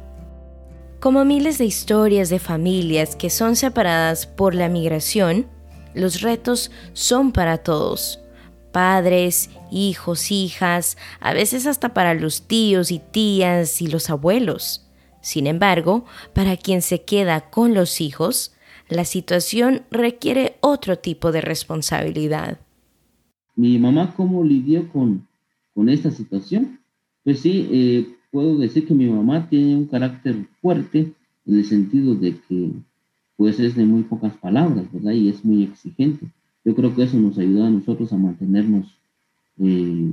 Como 1.00 1.24
miles 1.24 1.58
de 1.58 1.64
historias 1.64 2.28
de 2.28 2.38
familias 2.38 3.14
que 3.14 3.30
son 3.30 3.54
separadas 3.54 4.26
por 4.26 4.54
la 4.54 4.68
migración, 4.68 5.46
los 5.94 6.22
retos 6.22 6.70
son 6.92 7.32
para 7.32 7.58
todos. 7.58 8.20
Padres, 8.78 9.50
hijos, 9.72 10.30
hijas, 10.30 10.96
a 11.18 11.34
veces 11.34 11.66
hasta 11.66 11.94
para 11.94 12.14
los 12.14 12.46
tíos 12.46 12.92
y 12.92 13.00
tías 13.00 13.82
y 13.82 13.88
los 13.88 14.08
abuelos. 14.08 14.86
Sin 15.20 15.48
embargo, 15.48 16.04
para 16.32 16.56
quien 16.56 16.80
se 16.80 17.02
queda 17.02 17.50
con 17.50 17.74
los 17.74 18.00
hijos, 18.00 18.54
la 18.88 19.04
situación 19.04 19.82
requiere 19.90 20.58
otro 20.60 20.96
tipo 20.96 21.32
de 21.32 21.40
responsabilidad. 21.40 22.60
Mi 23.56 23.80
mamá, 23.80 24.14
¿cómo 24.16 24.44
lidió 24.44 24.88
con, 24.92 25.26
con 25.74 25.88
esta 25.88 26.12
situación? 26.12 26.78
Pues 27.24 27.40
sí, 27.40 27.68
eh, 27.72 28.06
puedo 28.30 28.58
decir 28.58 28.86
que 28.86 28.94
mi 28.94 29.06
mamá 29.06 29.48
tiene 29.48 29.74
un 29.74 29.86
carácter 29.86 30.36
fuerte 30.62 31.12
en 31.46 31.56
el 31.56 31.64
sentido 31.64 32.14
de 32.14 32.36
que 32.48 32.70
pues 33.34 33.58
es 33.58 33.74
de 33.74 33.84
muy 33.84 34.04
pocas 34.04 34.36
palabras, 34.36 34.84
¿verdad? 34.92 35.14
Y 35.14 35.30
es 35.30 35.44
muy 35.44 35.64
exigente. 35.64 36.28
Yo 36.68 36.74
creo 36.74 36.94
que 36.94 37.04
eso 37.04 37.16
nos 37.16 37.38
ayuda 37.38 37.66
a 37.66 37.70
nosotros 37.70 38.12
a 38.12 38.18
mantenernos, 38.18 38.94
eh, 39.58 40.12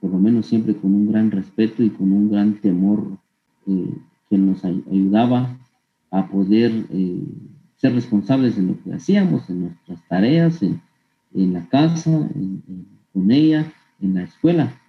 por 0.00 0.10
lo 0.10 0.18
menos 0.18 0.46
siempre 0.46 0.74
con 0.74 0.94
un 0.94 1.12
gran 1.12 1.30
respeto 1.30 1.82
y 1.82 1.90
con 1.90 2.12
un 2.12 2.30
gran 2.30 2.54
temor 2.62 3.18
eh, 3.66 3.94
que 4.30 4.38
nos 4.38 4.64
ayudaba 4.64 5.58
a 6.10 6.28
poder 6.28 6.72
eh, 6.88 7.20
ser 7.76 7.92
responsables 7.92 8.56
en 8.56 8.68
lo 8.68 8.82
que 8.82 8.94
hacíamos, 8.94 9.50
en 9.50 9.64
nuestras 9.64 10.08
tareas, 10.08 10.62
en, 10.62 10.80
la 11.52 11.68
casa, 11.68 12.26
con 13.12 13.30
ella, 13.30 13.70
en 14.00 14.14
la 14.14 14.22
escuela. 14.22 14.80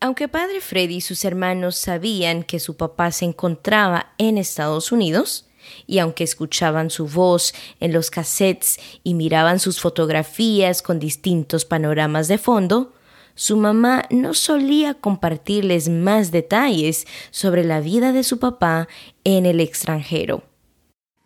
Aunque 0.00 0.28
padre 0.28 0.62
Freddy 0.62 0.94
y 0.94 1.00
sus 1.02 1.26
hermanos 1.26 1.76
sabían 1.76 2.42
que 2.42 2.58
su 2.58 2.78
papá 2.78 3.10
se 3.10 3.26
encontraba 3.26 4.14
en 4.16 4.38
Estados 4.38 4.92
Unidos, 4.92 5.45
y 5.86 5.98
aunque 5.98 6.24
escuchaban 6.24 6.90
su 6.90 7.06
voz 7.06 7.54
en 7.80 7.92
los 7.92 8.10
cassettes 8.10 8.78
y 9.04 9.14
miraban 9.14 9.58
sus 9.58 9.80
fotografías 9.80 10.82
con 10.82 10.98
distintos 10.98 11.64
panoramas 11.64 12.28
de 12.28 12.38
fondo, 12.38 12.92
su 13.36 13.56
mamá 13.56 14.04
no 14.10 14.34
solía 14.34 14.94
compartirles 14.94 15.88
más 15.88 16.32
detalles 16.32 17.06
sobre 17.30 17.64
la 17.64 17.80
vida 17.80 18.12
de 18.12 18.24
su 18.24 18.38
papá 18.38 18.88
en 19.24 19.46
el 19.46 19.60
extranjero. 19.60 20.42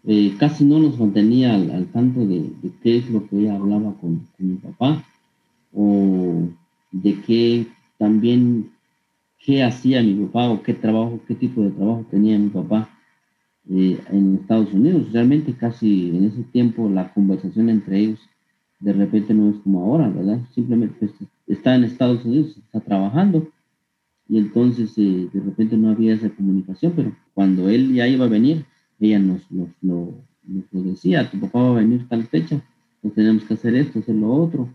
Eh, 0.04 0.34
casi 0.38 0.64
no 0.64 0.78
nos 0.78 0.98
mantenía 0.98 1.54
al, 1.54 1.86
tanto 1.92 2.20
de, 2.26 2.50
qué 2.82 2.98
es 2.98 3.10
lo 3.10 3.26
que 3.28 3.38
ella 3.38 3.54
hablaba 3.54 3.94
con 4.00 4.26
mi 4.38 4.56
papá 4.56 5.04
o 5.72 6.48
de 6.90 7.20
qué 7.22 7.66
también 7.98 8.70
qué 9.38 9.62
hacía 9.62 10.02
mi 10.02 10.14
papá 10.26 10.50
o 10.50 10.62
qué 10.62 10.74
trabajo, 10.74 11.20
qué 11.28 11.34
tipo 11.34 11.62
de 11.62 11.70
trabajo 11.70 12.04
tenía 12.10 12.38
mi 12.38 12.48
papá 12.48 12.89
eh, 13.68 14.00
en 14.10 14.36
Estados 14.36 14.72
Unidos. 14.72 15.12
Realmente 15.12 15.54
casi 15.54 16.10
en 16.10 16.24
ese 16.24 16.42
tiempo 16.44 16.88
la 16.88 17.12
conversación 17.12 17.68
entre 17.68 17.98
ellos 17.98 18.20
de 18.80 18.94
repente 18.94 19.34
no 19.34 19.50
es 19.50 19.56
como 19.58 19.82
ahora, 19.82 20.08
¿verdad? 20.08 20.40
Simplemente 20.54 20.94
pues, 20.98 21.12
está 21.46 21.74
en 21.74 21.84
Estados 21.84 22.24
Unidos, 22.24 22.56
está 22.56 22.80
trabajando 22.80 23.48
y 24.28 24.38
entonces 24.38 24.92
eh, 24.96 25.28
de 25.32 25.40
repente 25.40 25.76
no 25.76 25.90
había 25.90 26.14
esa 26.14 26.30
comunicación, 26.30 26.92
pero 26.96 27.12
cuando 27.34 27.68
él 27.68 27.92
ya 27.92 28.08
iba 28.08 28.24
a 28.24 28.28
venir, 28.28 28.64
ella 28.98 29.18
nos, 29.18 29.50
nos, 29.50 29.68
lo, 29.82 30.14
decía, 30.72 31.30
tu 31.30 31.38
papá 31.40 31.62
va 31.62 31.70
a 31.70 31.80
venir 31.80 32.08
tal 32.08 32.24
fecha, 32.24 32.62
pues 33.02 33.14
tenemos 33.14 33.44
que 33.44 33.54
hacer 33.54 33.74
esto, 33.74 33.98
hacer 33.98 34.14
lo 34.14 34.32
otro. 34.32 34.68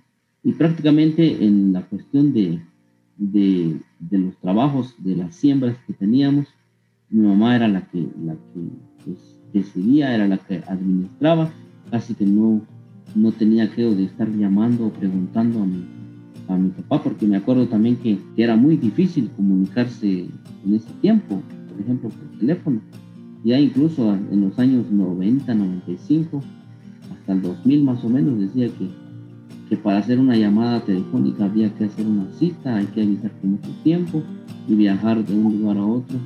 Y 0.43 0.51
prácticamente 0.51 1.43
en 1.43 1.73
la 1.73 1.81
cuestión 1.83 2.33
de, 2.33 2.59
de, 3.17 3.79
los 4.11 4.37
trabajos, 4.37 4.93
de 4.99 5.15
las 5.15 5.35
siembras 5.35 5.77
que 5.87 5.93
teníamos. 5.93 6.47
Mi 7.09 7.27
mamá 7.27 7.55
era 7.55 7.67
la 7.67 7.81
que, 7.87 8.07
la 8.23 8.33
que 8.33 8.59
pues, 9.03 9.17
decidía, 9.53 10.13
era 10.13 10.27
la 10.27 10.37
que 10.37 10.63
administraba, 10.67 11.51
casi 11.91 12.13
que 12.13 12.25
no, 12.25 12.61
no 13.15 13.31
tenía 13.31 13.71
que 13.71 13.83
de 13.83 14.03
estar 14.03 14.29
llamando 14.31 14.87
o 14.87 14.89
preguntando 14.91 15.61
a 15.61 15.65
mi, 15.65 15.85
a 16.47 16.57
mi 16.57 16.69
papá, 16.69 17.03
porque 17.03 17.27
me 17.27 17.37
acuerdo 17.37 17.67
también 17.67 17.97
que, 17.97 18.19
era 18.37 18.55
muy 18.55 18.77
difícil 18.77 19.29
comunicarse 19.35 20.27
en 20.65 20.73
ese 20.73 20.91
tiempo, 21.01 21.41
por 21.69 21.81
ejemplo, 21.81 22.09
por 22.09 22.39
teléfono. 22.39 22.81
Ya 23.43 23.59
incluso 23.59 24.13
en 24.13 24.41
los 24.41 24.57
años 24.57 24.91
90, 24.91 25.53
95, 25.53 26.41
hasta 27.11 27.33
el 27.33 27.41
2000 27.43 27.83
más 27.83 28.03
o 28.03 28.09
menos, 28.09 28.39
decía 28.39 28.67
que 28.69 28.89
que 29.69 29.77
para 29.77 29.97
hacer 29.97 30.19
una 30.19 30.35
llamada 30.35 30.83
telefónica 30.83 31.45
había 31.45 31.73
que 31.73 31.85
hacer 31.85 32.05
una 32.05 32.27
cita, 32.37 32.75
hay 32.75 32.85
que 32.87 33.01
avisar 33.01 33.31
con 33.41 33.51
mucho 33.51 33.69
tiempo 33.83 34.21
y 34.67 34.75
viajar 34.75 35.25
de 35.25 35.33
un 35.33 35.59
lugar 35.59 35.77
a 35.77 35.85
otro, 35.85 36.17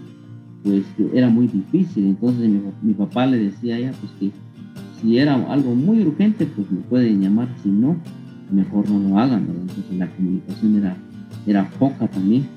pues 0.63 0.83
era 1.13 1.29
muy 1.29 1.47
difícil. 1.47 2.05
Entonces 2.05 2.49
mi, 2.81 2.93
papá 2.93 3.25
le 3.25 3.37
decía 3.37 3.75
a 3.75 3.77
ella 3.79 3.93
pues 3.99 4.11
que 4.19 4.31
si 5.01 5.17
era 5.17 5.35
algo 5.35 5.75
muy 5.75 6.01
urgente, 6.01 6.45
pues 6.45 6.69
me 6.71 6.81
pueden 6.81 7.21
llamar, 7.21 7.47
si 7.63 7.69
no, 7.69 7.97
mejor 8.51 8.89
no 8.89 9.09
lo 9.09 9.17
hagan. 9.17 9.47
Entonces 9.49 9.97
la 9.97 10.07
comunicación 10.07 10.75
era, 10.77 10.97
era 11.47 11.69
poca 11.79 12.07
también. 12.07 12.47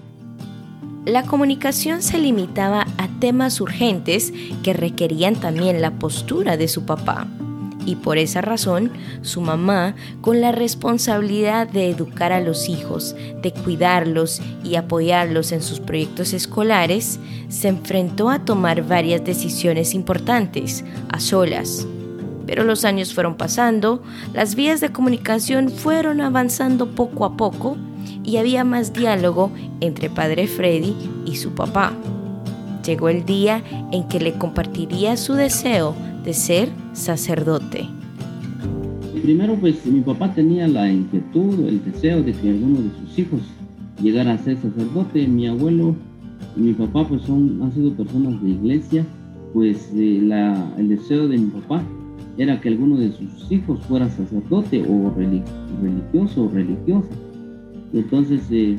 La 1.06 1.24
comunicación 1.24 2.00
se 2.00 2.18
limitaba 2.18 2.86
a 2.96 3.08
temas 3.18 3.60
urgentes 3.60 4.32
que 4.62 4.72
requerían 4.72 5.34
también 5.34 5.80
la 5.80 5.98
postura 5.98 6.56
de 6.56 6.68
su 6.68 6.84
papá 6.84 7.26
y 7.86 7.96
por 7.96 8.18
esa 8.18 8.40
razón 8.40 8.92
su 9.22 9.40
mamá, 9.40 9.94
con 10.20 10.40
la 10.40 10.52
responsabilidad 10.52 11.68
de 11.68 11.90
educar 11.90 12.32
a 12.32 12.40
los 12.40 12.68
hijos, 12.68 13.14
de 13.42 13.52
cuidarlos 13.52 14.40
y 14.64 14.76
apoyarlos 14.76 15.52
en 15.52 15.62
sus 15.62 15.80
proyectos 15.80 16.32
escolares, 16.32 17.18
se 17.48 17.68
enfrentó 17.68 18.30
a 18.30 18.44
tomar 18.44 18.86
varias 18.86 19.24
decisiones 19.24 19.94
importantes, 19.94 20.84
a 21.08 21.20
solas. 21.20 21.86
Pero 22.46 22.64
los 22.64 22.84
años 22.84 23.14
fueron 23.14 23.36
pasando, 23.36 24.02
las 24.34 24.54
vías 24.54 24.80
de 24.80 24.90
comunicación 24.92 25.70
fueron 25.70 26.20
avanzando 26.20 26.88
poco 26.94 27.24
a 27.24 27.36
poco 27.36 27.76
y 28.24 28.36
había 28.36 28.64
más 28.64 28.92
diálogo 28.92 29.50
entre 29.80 30.10
padre 30.10 30.46
Freddy 30.46 30.94
y 31.24 31.36
su 31.36 31.52
papá. 31.52 31.92
Llegó 32.84 33.08
el 33.08 33.24
día 33.24 33.62
en 33.92 34.08
que 34.08 34.18
le 34.18 34.34
compartiría 34.34 35.16
su 35.16 35.34
deseo 35.34 35.94
de 36.24 36.34
ser 36.34 36.81
sacerdote? 36.92 37.88
Primero, 39.22 39.54
pues 39.56 39.86
mi 39.86 40.00
papá 40.00 40.34
tenía 40.34 40.66
la 40.66 40.90
inquietud, 40.90 41.66
el 41.68 41.84
deseo 41.84 42.22
de 42.22 42.32
que 42.32 42.50
alguno 42.50 42.80
de 42.80 42.90
sus 43.00 43.18
hijos 43.18 43.40
llegara 44.02 44.32
a 44.32 44.38
ser 44.38 44.56
sacerdote. 44.56 45.28
Mi 45.28 45.46
abuelo 45.46 45.94
y 46.56 46.60
mi 46.60 46.72
papá, 46.74 47.06
pues 47.06 47.22
son, 47.22 47.60
han 47.62 47.72
sido 47.72 47.94
personas 47.94 48.42
de 48.42 48.50
iglesia, 48.50 49.06
pues 49.52 49.90
eh, 49.94 50.20
la, 50.22 50.66
el 50.78 50.88
deseo 50.88 51.28
de 51.28 51.38
mi 51.38 51.50
papá 51.50 51.82
era 52.38 52.60
que 52.60 52.70
alguno 52.70 52.96
de 52.96 53.12
sus 53.12 53.52
hijos 53.52 53.80
fuera 53.86 54.08
sacerdote 54.08 54.84
o 54.88 55.12
religioso 55.16 56.44
o 56.44 56.48
religiosa. 56.48 57.10
Entonces, 57.92 58.42
eh, 58.50 58.78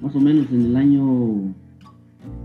más 0.00 0.14
o 0.14 0.20
menos 0.20 0.46
en 0.52 0.66
el 0.66 0.76
año 0.76 1.54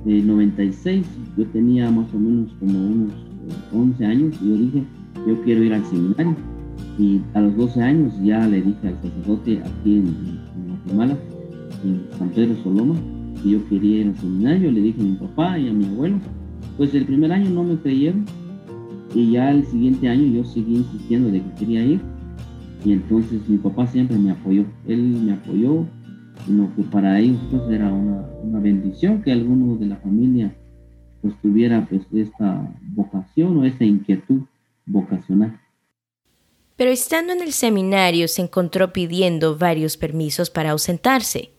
96, 0.05 1.05
yo 1.37 1.45
tenía 1.47 1.91
más 1.91 2.11
o 2.13 2.17
menos 2.17 2.51
como 2.59 2.79
unos 2.79 3.26
11 3.73 4.05
años 4.05 4.39
yo 4.41 4.55
dije, 4.55 4.83
yo 5.27 5.41
quiero 5.43 5.63
ir 5.63 5.73
al 5.73 5.85
seminario. 5.85 6.35
Y 6.99 7.21
a 7.33 7.41
los 7.41 7.55
12 7.55 7.81
años 7.81 8.13
ya 8.23 8.47
le 8.47 8.61
dije 8.61 8.87
al 8.87 8.95
sacerdote 8.95 9.59
aquí 9.59 9.97
en, 9.97 10.39
Guatemala, 10.67 11.17
en 11.83 12.01
San 12.17 12.29
Pedro 12.29 12.55
Soloma, 12.63 12.95
que 13.41 13.51
yo 13.51 13.69
quería 13.69 14.01
ir 14.01 14.07
al 14.07 14.17
seminario. 14.17 14.71
Le 14.71 14.81
dije 14.81 15.01
a 15.01 15.03
mi 15.03 15.15
papá 15.15 15.59
y 15.59 15.69
a 15.69 15.73
mi 15.73 15.85
abuelo. 15.85 16.17
Pues 16.77 16.93
el 16.93 17.05
primer 17.05 17.31
año 17.31 17.49
no 17.49 17.63
me 17.63 17.75
creyeron 17.77 18.25
y 19.13 19.31
ya 19.31 19.51
el 19.51 19.65
siguiente 19.65 20.09
año 20.09 20.25
yo 20.25 20.43
seguí 20.43 20.77
insistiendo 20.77 21.29
de 21.29 21.41
que 21.41 21.53
quería 21.59 21.85
ir. 21.85 21.99
Y 22.85 22.93
entonces 22.93 23.47
mi 23.47 23.57
papá 23.57 23.87
siempre 23.87 24.17
me 24.17 24.31
apoyó. 24.31 24.65
Él 24.87 25.01
me 25.23 25.33
apoyó 25.33 25.85
en 26.47 26.57
lo 26.57 26.75
que 26.75 26.83
para 26.83 27.19
ellos 27.19 27.39
pues, 27.51 27.63
era 27.69 27.91
una, 27.91 28.25
una 28.43 28.59
bendición 28.59 29.21
que 29.21 29.31
alguno 29.31 29.75
de 29.77 29.87
la 29.87 29.95
familia 29.97 30.55
pues 31.27 31.41
tuviera 31.41 31.85
pues 31.89 32.01
esta 32.13 32.71
vocación 32.81 33.57
o 33.57 33.65
esta 33.65 33.83
inquietud 33.83 34.41
vocacional. 34.85 35.59
Pero 36.75 36.91
estando 36.91 37.33
en 37.33 37.41
el 37.41 37.53
seminario 37.53 38.27
se 38.27 38.41
encontró 38.41 38.93
pidiendo 38.93 39.57
varios 39.57 39.97
permisos 39.97 40.49
para 40.49 40.71
ausentarse. 40.71 41.51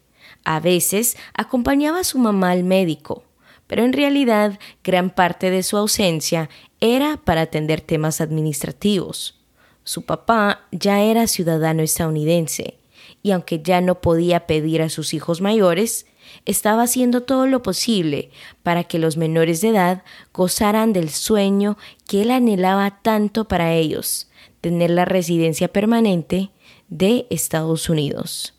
A 0.44 0.60
veces 0.60 1.16
acompañaba 1.34 2.00
a 2.00 2.04
su 2.04 2.18
mamá 2.18 2.52
al 2.52 2.64
médico, 2.64 3.24
pero 3.66 3.84
en 3.84 3.92
realidad 3.92 4.58
gran 4.82 5.10
parte 5.10 5.50
de 5.50 5.62
su 5.62 5.76
ausencia 5.76 6.48
era 6.80 7.18
para 7.18 7.42
atender 7.42 7.80
temas 7.80 8.20
administrativos. 8.20 9.40
Su 9.84 10.02
papá 10.02 10.66
ya 10.70 11.02
era 11.02 11.26
ciudadano 11.26 11.82
estadounidense, 11.82 12.77
y 13.22 13.32
aunque 13.32 13.62
ya 13.62 13.80
no 13.80 14.00
podía 14.00 14.46
pedir 14.46 14.82
a 14.82 14.88
sus 14.88 15.14
hijos 15.14 15.40
mayores, 15.40 16.06
estaba 16.44 16.82
haciendo 16.82 17.22
todo 17.22 17.46
lo 17.46 17.62
posible 17.62 18.30
para 18.62 18.84
que 18.84 18.98
los 18.98 19.16
menores 19.16 19.60
de 19.60 19.68
edad 19.68 20.02
gozaran 20.32 20.92
del 20.92 21.08
sueño 21.08 21.76
que 22.06 22.22
él 22.22 22.30
anhelaba 22.30 23.02
tanto 23.02 23.48
para 23.48 23.74
ellos, 23.74 24.30
tener 24.60 24.90
la 24.90 25.04
residencia 25.04 25.68
permanente 25.68 26.50
de 26.88 27.26
Estados 27.30 27.88
Unidos. 27.88 28.54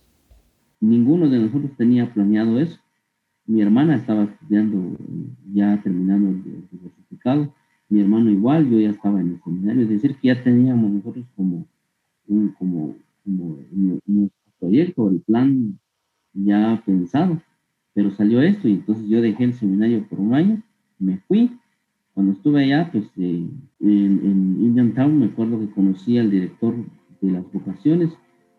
Ninguno 0.79 1.29
de 1.29 1.39
nosotros 1.39 1.71
tenía 1.77 2.11
planeado 2.13 2.59
eso. 2.59 2.79
Mi 3.45 3.61
hermana 3.61 3.95
estaba 3.95 4.23
estudiando, 4.23 4.97
ya 5.53 5.81
terminando 5.81 6.29
el 6.29 6.67
certificado, 6.69 7.53
mi 7.89 8.01
hermano 8.01 8.29
igual, 8.29 8.69
yo 8.69 8.79
ya 8.79 8.91
estaba 8.91 9.19
en 9.19 9.29
el 9.29 9.43
seminario, 9.43 9.83
es 9.83 9.89
decir, 9.89 10.15
que 10.17 10.27
ya 10.27 10.43
teníamos 10.43 10.91
nosotros 10.91 11.25
como 11.35 11.65
como, 12.57 12.95
como 13.23 13.57
nuestro 13.71 14.38
proyecto, 14.59 15.09
el 15.09 15.21
plan 15.21 15.79
ya 16.33 16.81
pensado 16.85 17.41
pero 17.99 18.11
salió 18.11 18.41
esto 18.41 18.69
y 18.69 18.75
entonces 18.75 19.07
yo 19.09 19.21
dejé 19.21 19.43
el 19.43 19.53
seminario 19.53 20.05
por 20.07 20.21
un 20.21 20.33
año, 20.33 20.61
me 20.99 21.17
fui. 21.27 21.51
Cuando 22.13 22.31
estuve 22.31 22.63
allá, 22.63 22.89
pues 22.93 23.03
eh, 23.17 23.45
en, 23.81 23.91
en 23.91 24.57
Indian 24.61 24.93
Town, 24.93 25.19
me 25.19 25.25
acuerdo 25.25 25.59
que 25.59 25.69
conocí 25.71 26.17
al 26.17 26.31
director 26.31 26.75
de 27.19 27.31
las 27.31 27.51
vocaciones 27.51 28.11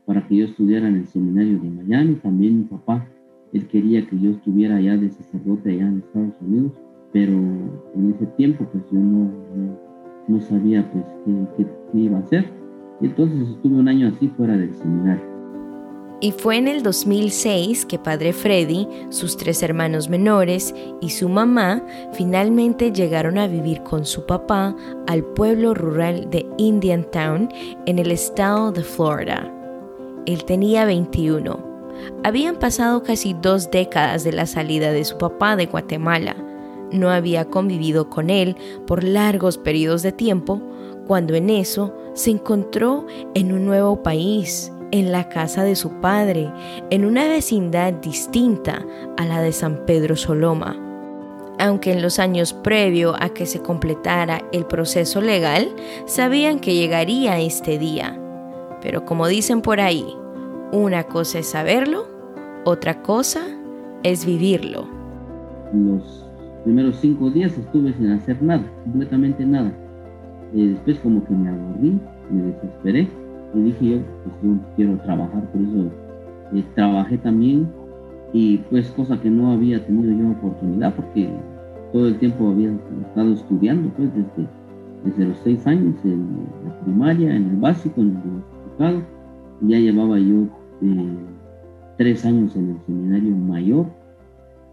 para 0.05 0.27
que 0.27 0.37
yo 0.37 0.45
estudiara 0.45 0.89
en 0.89 0.97
el 0.97 1.07
seminario 1.07 1.59
de 1.59 1.71
Miami. 1.71 2.17
También 2.17 2.59
mi 2.59 2.65
papá, 2.65 3.09
él 3.55 3.67
quería 3.69 4.07
que 4.07 4.19
yo 4.19 4.33
estuviera 4.33 4.77
allá 4.77 4.99
de 4.99 5.11
sacerdote 5.11 5.71
allá 5.71 5.89
en 5.89 5.99
Estados 5.99 6.35
Unidos, 6.43 6.73
pero 7.13 7.33
en 7.33 8.15
ese 8.15 8.27
tiempo 8.37 8.67
pues 8.71 8.85
yo 8.93 8.99
no, 8.99 9.31
no, 10.29 10.41
sabía 10.43 10.91
pues 10.93 11.05
qué, 11.57 11.67
qué 11.93 11.99
iba 11.99 12.19
a 12.19 12.21
hacer. 12.21 12.45
Entonces 13.01 13.49
estuve 13.49 13.79
un 13.79 13.89
año 13.89 14.09
así 14.09 14.29
fuera 14.29 14.55
del 14.57 14.75
seminario. 14.75 15.30
Y 16.23 16.33
fue 16.33 16.59
en 16.59 16.69
el 16.69 16.83
2006 16.83 17.87
que 17.87 17.99
Padre 17.99 18.35
Freddy, 18.35 18.87
sus 19.09 19.39
tres 19.39 19.63
hermanos 19.63 20.11
menores 20.11 20.75
y 21.01 21.09
su 21.09 21.31
mamá 21.31 21.83
finalmente 22.13 22.93
llegaron 22.93 23.39
a 23.39 23.47
vivir 23.47 23.83
con 23.85 24.05
su 24.05 24.27
papá 24.27 24.77
al 25.07 25.25
pueblo 25.25 25.73
rural 25.73 26.29
de 26.29 26.47
Indiantown 26.59 27.49
en 27.87 27.99
el 27.99 28.11
estado 28.11 28.71
de 28.71 28.83
Florida. 28.83 29.51
Él 30.27 30.45
tenía 30.45 30.85
21. 30.85 31.59
Habían 32.23 32.57
pasado 32.57 33.03
casi 33.03 33.33
dos 33.33 33.71
décadas 33.71 34.23
de 34.23 34.33
la 34.33 34.45
salida 34.45 34.93
de 34.93 35.07
su 35.07 35.17
papá 35.17 35.57
de 35.57 35.67
Guatemala. 35.67 36.37
No 36.93 37.09
había 37.09 37.47
convivido 37.47 38.11
con 38.11 38.29
él 38.29 38.57
por 38.87 39.05
largos 39.05 39.57
periodos 39.57 40.03
de 40.03 40.13
tiempo 40.13 40.61
cuando 41.07 41.35
en 41.35 41.49
eso 41.49 41.95
se 42.13 42.31
encontró 42.31 43.07
en 43.35 43.55
un 43.55 43.65
nuevo 43.65 44.03
país 44.03 44.71
en 44.93 45.13
la 45.13 45.29
casa 45.29 45.65
de 45.65 45.77
su 45.77 46.01
padre, 46.01 46.51
en 46.91 47.05
una 47.05 47.27
vecindad 47.29 47.93
distinta 47.93 48.85
a 49.17 49.25
la 49.25 49.41
de 49.41 49.53
San 49.53 49.85
Pedro 49.87 50.17
Soloma. 50.17 50.77
Aunque 51.59 51.93
en 51.93 52.03
los 52.03 52.19
años 52.19 52.53
previo 52.53 53.15
a 53.21 53.31
que 53.31 53.47
se 53.47 53.61
completara 53.61 54.43
el 54.53 54.65
proceso 54.65 55.21
legal, 55.21 55.69
sabían 56.07 56.59
que 56.59 56.75
llegaría 56.75 57.39
este 57.39 57.79
día. 57.79 58.19
Pero 58.83 59.05
como 59.05 59.29
dicen 59.29 59.61
por 59.61 59.81
ahí, 59.81 60.07
una 60.73 61.05
cosa 61.05 61.41
es 61.41 61.51
saberlo, 61.51 62.07
otra 62.65 63.03
cosa 63.03 63.41
es 64.03 64.25
vivirlo. 64.25 64.89
Los 65.75 66.25
primeros 66.65 66.97
cinco 66.97 67.31
días 67.31 67.57
estuve 67.57 67.93
sin 67.95 68.13
hacer 68.13 68.43
nada, 68.43 68.65
completamente 68.85 69.45
nada. 69.45 69.73
Y 70.55 70.69
después 70.69 70.99
como 71.01 71.25
que 71.25 71.35
me 71.35 71.51
aburrí, 71.51 72.01
me 72.31 72.43
desesperé 72.45 73.09
y 73.55 73.61
dije 73.63 73.89
yo, 73.91 73.97
pues 74.25 74.35
yo 74.43 74.75
quiero 74.77 74.97
trabajar, 74.99 75.51
por 75.51 75.61
eso 75.61 75.91
eh, 76.55 76.65
trabajé 76.75 77.19
también 77.19 77.69
y 78.33 78.59
pues 78.71 78.91
cosa 78.91 79.21
que 79.21 79.31
no 79.31 79.53
había 79.53 79.85
tenido 79.85 80.13
yo 80.13 80.31
oportunidad 80.31 80.95
porque 80.95 81.29
todo 81.93 82.07
el 82.07 82.19
tiempo 82.19 82.49
había 82.49 82.73
estado 83.07 83.33
estudiando 83.33 83.89
pues 83.97 84.11
desde, 84.15 84.49
desde 85.05 85.25
los 85.27 85.39
seis 85.39 85.67
años 85.67 85.95
en 86.05 86.47
la 86.65 86.81
primaria, 86.81 87.35
en 87.35 87.51
el 87.51 87.57
básico, 87.57 88.01
en 88.01 88.09
el 88.09 88.23
certificado, 88.23 89.03
y 89.63 89.69
ya 89.69 89.79
llevaba 89.79 90.19
yo 90.19 90.47
eh, 90.83 91.17
tres 91.99 92.25
años 92.25 92.55
en 92.57 92.71
el 92.71 92.81
seminario 92.87 93.35
mayor. 93.37 93.87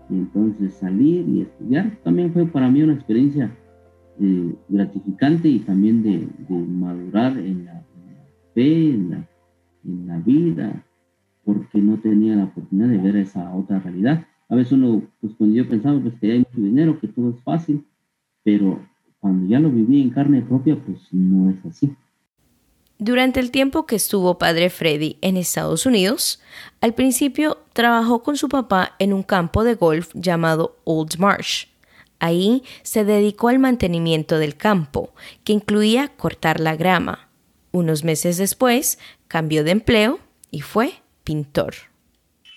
Y 0.09 0.19
entonces 0.19 0.73
salir 0.75 1.27
y 1.27 1.41
estudiar 1.41 1.91
también 2.03 2.31
fue 2.31 2.45
para 2.45 2.69
mí 2.69 2.81
una 2.81 2.93
experiencia 2.93 3.51
eh, 4.21 4.55
gratificante 4.69 5.49
y 5.49 5.59
también 5.59 6.01
de, 6.01 6.27
de 6.47 6.55
madurar 6.55 7.37
en 7.37 7.65
la 7.65 7.83
en 8.61 9.09
la, 9.11 9.29
en 9.85 10.07
la 10.07 10.19
vida, 10.19 10.83
porque 11.45 11.79
no 11.79 11.97
tenía 11.99 12.35
la 12.35 12.45
oportunidad 12.45 12.89
de 12.89 12.97
ver 12.97 13.15
esa 13.17 13.53
otra 13.53 13.79
realidad. 13.79 14.25
A 14.49 14.55
veces 14.55 14.73
uno, 14.73 15.01
pues 15.21 15.33
cuando 15.37 15.55
yo 15.55 15.67
pensaba 15.67 15.99
pues, 15.99 16.13
que 16.19 16.31
hay 16.31 16.39
mucho 16.39 16.61
dinero, 16.61 16.99
que 16.99 17.07
todo 17.07 17.29
es 17.31 17.43
fácil, 17.43 17.85
pero 18.43 18.79
cuando 19.19 19.47
ya 19.47 19.59
lo 19.59 19.69
viví 19.69 20.01
en 20.01 20.09
carne 20.09 20.41
propia, 20.41 20.75
pues 20.75 20.99
no 21.11 21.49
es 21.49 21.65
así. 21.65 21.93
Durante 22.99 23.39
el 23.39 23.51
tiempo 23.51 23.85
que 23.85 23.95
estuvo 23.95 24.39
padre 24.39 24.71
Freddy 24.71 25.17
en 25.21 25.37
Estados 25.37 25.85
Unidos, 25.85 26.41
al 26.81 26.95
principio 26.95 27.59
trabajó 27.73 28.23
con 28.23 28.37
su 28.37 28.49
papá 28.49 28.95
en 28.97 29.13
un 29.13 29.21
campo 29.21 29.63
de 29.63 29.75
golf 29.75 30.11
llamado 30.15 30.77
Old 30.83 31.19
Marsh. 31.19 31.67
Ahí 32.19 32.63
se 32.81 33.05
dedicó 33.05 33.49
al 33.49 33.59
mantenimiento 33.59 34.39
del 34.39 34.57
campo, 34.57 35.13
que 35.43 35.53
incluía 35.53 36.07
cortar 36.07 36.59
la 36.59 36.75
grama, 36.75 37.26
unos 37.77 38.03
meses 38.03 38.37
después 38.37 38.99
cambió 39.27 39.63
de 39.63 39.71
empleo 39.71 40.19
y 40.51 40.61
fue 40.61 40.91
pintor. 41.23 41.73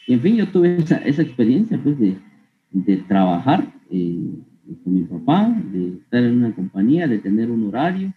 En 0.06 0.20
fin, 0.20 0.36
yo 0.36 0.48
tuve 0.50 0.76
esa, 0.76 1.22
experiencia 1.22 1.78
pues, 1.82 1.96
de, 1.98 2.96
trabajar 3.08 3.72
eh, 3.90 4.32
con 4.82 4.94
mi 4.94 5.02
papá, 5.02 5.54
de 5.72 5.98
estar 5.98 6.22
en 6.22 6.38
una 6.38 6.54
compañía, 6.54 7.06
de 7.06 7.18
tener 7.18 7.50
un 7.50 7.68
horario 7.68 8.12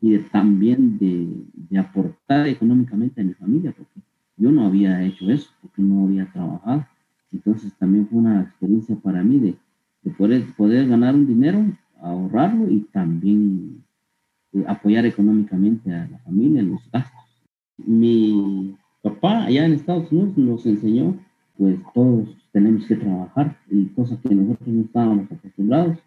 y 0.00 0.18
también 0.18 0.98
de, 0.98 1.78
aportar 1.78 2.46
económicamente 2.46 3.20
a 3.20 3.24
mi 3.24 3.34
familia, 3.34 3.74
porque 3.76 4.00
yo 4.36 4.50
no 4.50 4.66
había 4.66 5.02
hecho 5.02 5.30
eso, 5.30 5.50
porque 5.62 5.82
no 5.82 6.04
había 6.04 6.30
trabajado. 6.32 6.86
Entonces 7.32 7.72
también 7.78 8.06
fue 8.08 8.18
una 8.18 8.42
experiencia 8.42 8.96
para 8.96 9.22
mí 9.22 9.38
de, 9.38 10.10
poder, 10.12 10.44
poder 10.56 10.88
ganar 10.88 11.14
un 11.14 11.26
dinero, 11.26 11.64
ahorrarlo 12.00 12.70
y 12.70 12.80
también 12.92 13.83
apoyar 14.66 15.06
económicamente 15.06 15.92
a 15.92 16.06
la 16.08 16.18
familia 16.18 16.60
en 16.60 16.72
los 16.72 16.90
gastos. 16.90 17.24
Mi 17.76 18.76
papá 19.02 19.44
allá 19.44 19.66
en 19.66 19.72
Estados 19.72 20.10
Unidos 20.12 20.36
nos 20.36 20.66
enseñó, 20.66 21.16
pues 21.58 21.76
todos 21.92 22.28
tenemos 22.52 22.86
que 22.86 22.96
trabajar 22.96 23.56
y 23.70 23.86
cosas 23.86 24.18
que 24.20 24.34
nosotros 24.34 24.68
no 24.68 24.82
estábamos 24.82 25.30
acostumbrados. 25.30 25.98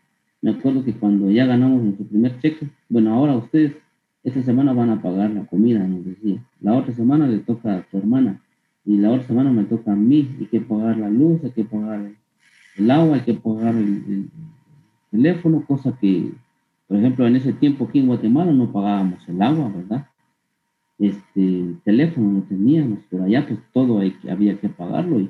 Me 0.41 0.51
acuerdo 0.51 0.83
que 0.83 0.93
cuando 0.93 1.29
ya 1.29 1.45
ganamos 1.45 1.83
nuestro 1.83 2.05
primer 2.05 2.39
cheque, 2.39 2.69
bueno, 2.89 3.13
ahora 3.13 3.35
ustedes 3.35 3.73
esta 4.23 4.43
semana 4.43 4.73
van 4.73 4.89
a 4.89 5.01
pagar 5.01 5.29
la 5.31 5.45
comida, 5.45 5.85
nos 5.87 6.05
decía. 6.05 6.43
La 6.61 6.73
otra 6.73 6.93
semana 6.93 7.27
le 7.27 7.39
toca 7.39 7.75
a 7.75 7.81
tu 7.83 7.97
hermana 7.97 8.41
y 8.85 8.97
la 8.97 9.11
otra 9.11 9.27
semana 9.27 9.51
me 9.51 9.63
toca 9.65 9.91
a 9.91 9.95
mí. 9.95 10.35
Hay 10.39 10.45
que 10.47 10.61
pagar 10.61 10.97
la 10.97 11.09
luz, 11.09 11.43
hay 11.43 11.51
que 11.51 11.63
pagar 11.63 12.11
el 12.77 12.91
agua, 12.91 13.15
hay 13.15 13.21
que 13.21 13.33
pagar 13.33 13.75
el 13.75 14.29
teléfono, 15.11 15.65
cosa 15.65 15.97
que 15.99 16.31
por 16.87 16.97
ejemplo, 16.97 17.27
en 17.27 17.35
ese 17.35 17.53
tiempo 17.53 17.85
aquí 17.85 17.99
en 17.99 18.07
Guatemala 18.07 18.51
no 18.53 18.71
pagábamos 18.71 19.27
el 19.27 19.41
agua, 19.41 19.71
¿verdad? 19.75 20.07
Este 20.97 21.75
teléfono 21.83 22.31
no 22.31 22.41
teníamos, 22.43 22.99
pero 23.09 23.25
allá 23.25 23.45
pues 23.45 23.59
todo 23.73 24.01
había 24.29 24.57
que 24.57 24.69
pagarlo. 24.69 25.19
Y, 25.19 25.29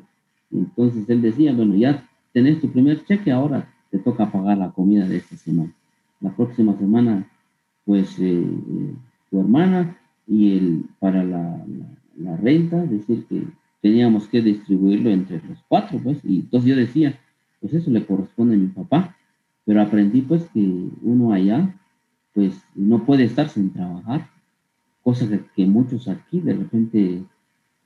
entonces 0.52 1.10
él 1.10 1.22
decía, 1.22 1.54
bueno, 1.54 1.76
ya 1.76 2.08
tenés 2.32 2.62
tu 2.62 2.70
primer 2.70 3.04
cheque, 3.06 3.32
ahora 3.32 3.74
te 3.90 3.98
toca 3.98 4.32
pagar 4.32 4.58
la 4.60 4.72
comida 4.72 5.08
de 5.08 5.18
esta 5.18 5.36
semana. 5.36 5.74
La 6.22 6.32
próxima 6.36 6.78
semana, 6.78 7.28
pues 7.86 8.18
eh, 8.20 8.44
eh, 8.44 8.96
tu 9.30 9.40
hermana 9.40 9.98
y 10.28 10.58
el 10.58 10.86
para 11.00 11.24
la, 11.24 11.66
la, 12.18 12.38
renta, 12.38 12.84
es 12.84 12.92
decir, 12.92 13.26
que 13.26 13.44
teníamos 13.82 14.28
que 14.28 14.42
distribuirlo 14.42 15.10
entre 15.10 15.42
los 15.48 15.60
cuatro, 15.68 16.00
pues. 16.02 16.20
Y 16.24 16.42
entonces 16.42 16.70
yo 16.70 16.76
decía, 16.76 17.20
pues 17.60 17.74
eso 17.74 17.90
le 17.90 18.06
corresponde 18.06 18.56
a 18.56 18.60
mi 18.60 18.68
papá 18.68 19.17
pero 19.68 19.82
aprendí 19.82 20.22
pues 20.22 20.44
que 20.54 20.62
uno 21.02 21.34
allá 21.34 21.76
pues 22.34 22.54
no 22.74 23.06
puede 23.06 23.26
estar 23.26 23.50
sin 23.50 23.74
trabajar, 23.74 24.30
cosa 25.04 25.28
que, 25.56 25.66
muchos 25.66 26.08
aquí 26.08 26.40
de 26.40 26.54
repente 26.54 27.24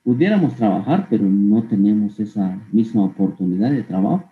pudiéramos 0.04 0.54
trabajar, 0.54 1.08
pero 1.10 1.24
no 1.24 1.64
teníamos 1.64 2.20
esa 2.20 2.60
misma 2.70 3.04
oportunidad 3.04 3.72
de 3.72 3.82
trabajo. 3.82 4.30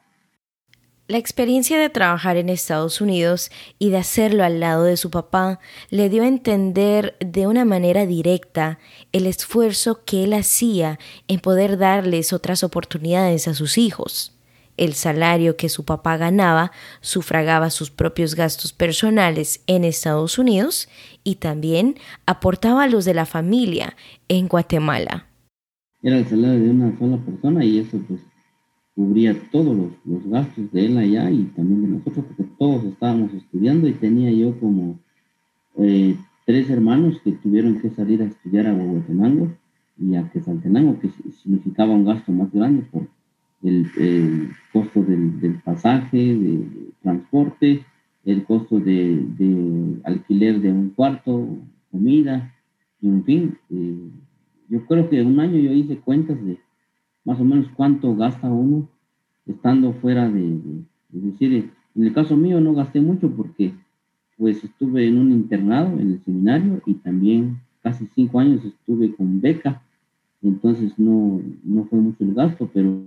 La 1.09 1.19
experiencia 1.19 1.77
de 1.81 1.89
trabajar 1.89 2.37
en 2.37 2.51
Estados 2.51 3.01
Unidos 3.01 3.51
y 3.81 3.91
de 3.91 3.97
hacerlo 3.97 4.45
al 4.45 4.61
lado 4.61 4.85
de 4.85 4.97
su 4.97 5.11
papá 5.11 5.59
le 5.89 6.09
dio 6.09 6.23
a 6.23 6.29
entender 6.29 7.17
de 7.19 7.49
una 7.49 7.65
manera 7.65 8.07
directa 8.07 8.79
el 9.11 9.27
esfuerzo 9.27 10.05
que 10.05 10.23
él 10.23 10.35
hacía 10.35 11.01
en 11.27 11.41
poder 11.41 11.79
darles 11.79 12.33
otras 12.33 12.63
oportunidades 12.63 13.49
a 13.49 13.55
sus 13.55 13.77
hijos. 13.77 14.40
El 14.81 14.95
salario 14.95 15.59
que 15.59 15.69
su 15.69 15.85
papá 15.85 16.17
ganaba 16.17 16.73
sufragaba 17.03 17.69
sus 17.69 17.91
propios 17.91 18.35
gastos 18.35 18.73
personales 18.73 19.63
en 19.67 19.85
Estados 19.85 20.39
Unidos 20.39 20.89
y 21.23 21.35
también 21.35 21.97
aportaba 22.25 22.85
a 22.85 22.89
los 22.89 23.05
de 23.05 23.13
la 23.13 23.27
familia 23.27 23.95
en 24.29 24.49
Guatemala. 24.49 25.27
Era 26.03 26.17
el 26.17 26.27
salario 26.27 26.61
de 26.61 26.71
una 26.71 26.99
sola 26.99 27.19
persona 27.19 27.63
y 27.63 27.81
eso 27.81 28.01
pues 28.09 28.21
cubría 28.95 29.37
todos 29.53 29.77
los, 29.77 30.27
gastos 30.31 30.73
de 30.73 30.87
él 30.87 30.97
allá 30.97 31.31
y 31.31 31.43
también 31.55 31.83
de 31.83 31.89
nosotros, 31.89 32.25
porque 32.29 32.51
todos 32.59 32.83
estábamos 32.85 33.35
estudiando 33.35 33.87
y 33.87 33.93
tenía 33.93 34.33
yo 34.33 34.59
como 34.59 34.99
eh, 35.77 36.17
tres 36.47 36.71
hermanos 36.71 37.19
que 37.23 37.33
tuvieron 37.33 37.79
que 37.83 37.91
salir 37.91 38.23
a 38.23 38.25
estudiar 38.25 38.67
a 38.67 38.73
Huehuetenango 38.73 39.53
y 39.99 40.17
a 40.17 40.27
Quesaltenango, 40.31 40.99
que 41.01 41.11
significaba 41.43 41.93
un 41.93 42.07
gasto 42.07 42.33
más 42.33 42.51
grande 42.51 42.87
el, 43.63 44.51
costo 44.73 45.03
del, 45.03 45.61
pasaje, 45.65 46.17
de, 46.17 46.91
transporte, 47.03 47.85
el 48.25 48.45
costo 48.45 48.79
de, 48.79 50.01
alquiler 50.05 50.61
de 50.61 50.71
un 50.71 50.91
cuarto, 50.91 51.59
comida, 51.91 52.55
y 53.01 53.09
en 53.09 53.25
fin, 53.25 53.59
eh, 53.71 54.11
yo 54.69 54.87
creo 54.87 55.09
que 55.09 55.23
un 55.23 55.41
año 55.41 55.59
yo 55.59 55.73
hice 55.73 55.99
cuentas 55.99 56.43
de 56.45 56.59
más 57.25 57.41
o 57.41 57.45
menos 57.45 57.67
cuánto 57.75 58.15
gasta 58.15 58.51
uno 58.51 58.89
estando 59.47 59.93
fuera 59.95 60.29
de, 60.29 60.59
es 61.15 61.23
decir, 61.25 61.71
en 61.95 62.05
el 62.05 62.13
caso 62.13 62.37
mío 62.37 62.61
no 62.61 62.73
gasté 62.75 63.01
mucho 63.01 63.31
porque 63.31 63.73
pues 64.37 64.63
estuve 64.65 65.07
en 65.07 65.19
un 65.19 65.33
internado 65.33 65.99
en 65.99 66.13
el 66.13 66.25
seminario 66.25 66.81
y 66.87 66.95
también 66.95 67.61
casi 67.83 68.07
cinco 68.15 68.41
años 68.41 68.65
estuve 68.65 69.15
con 69.15 69.41
beca, 69.41 69.83
entonces 70.43 70.99
no, 70.99 71.43
no 71.65 71.85
fue 71.85 71.99
mucho 71.99 72.25
el 72.25 72.35
gasto, 72.35 72.71
pero 72.73 73.05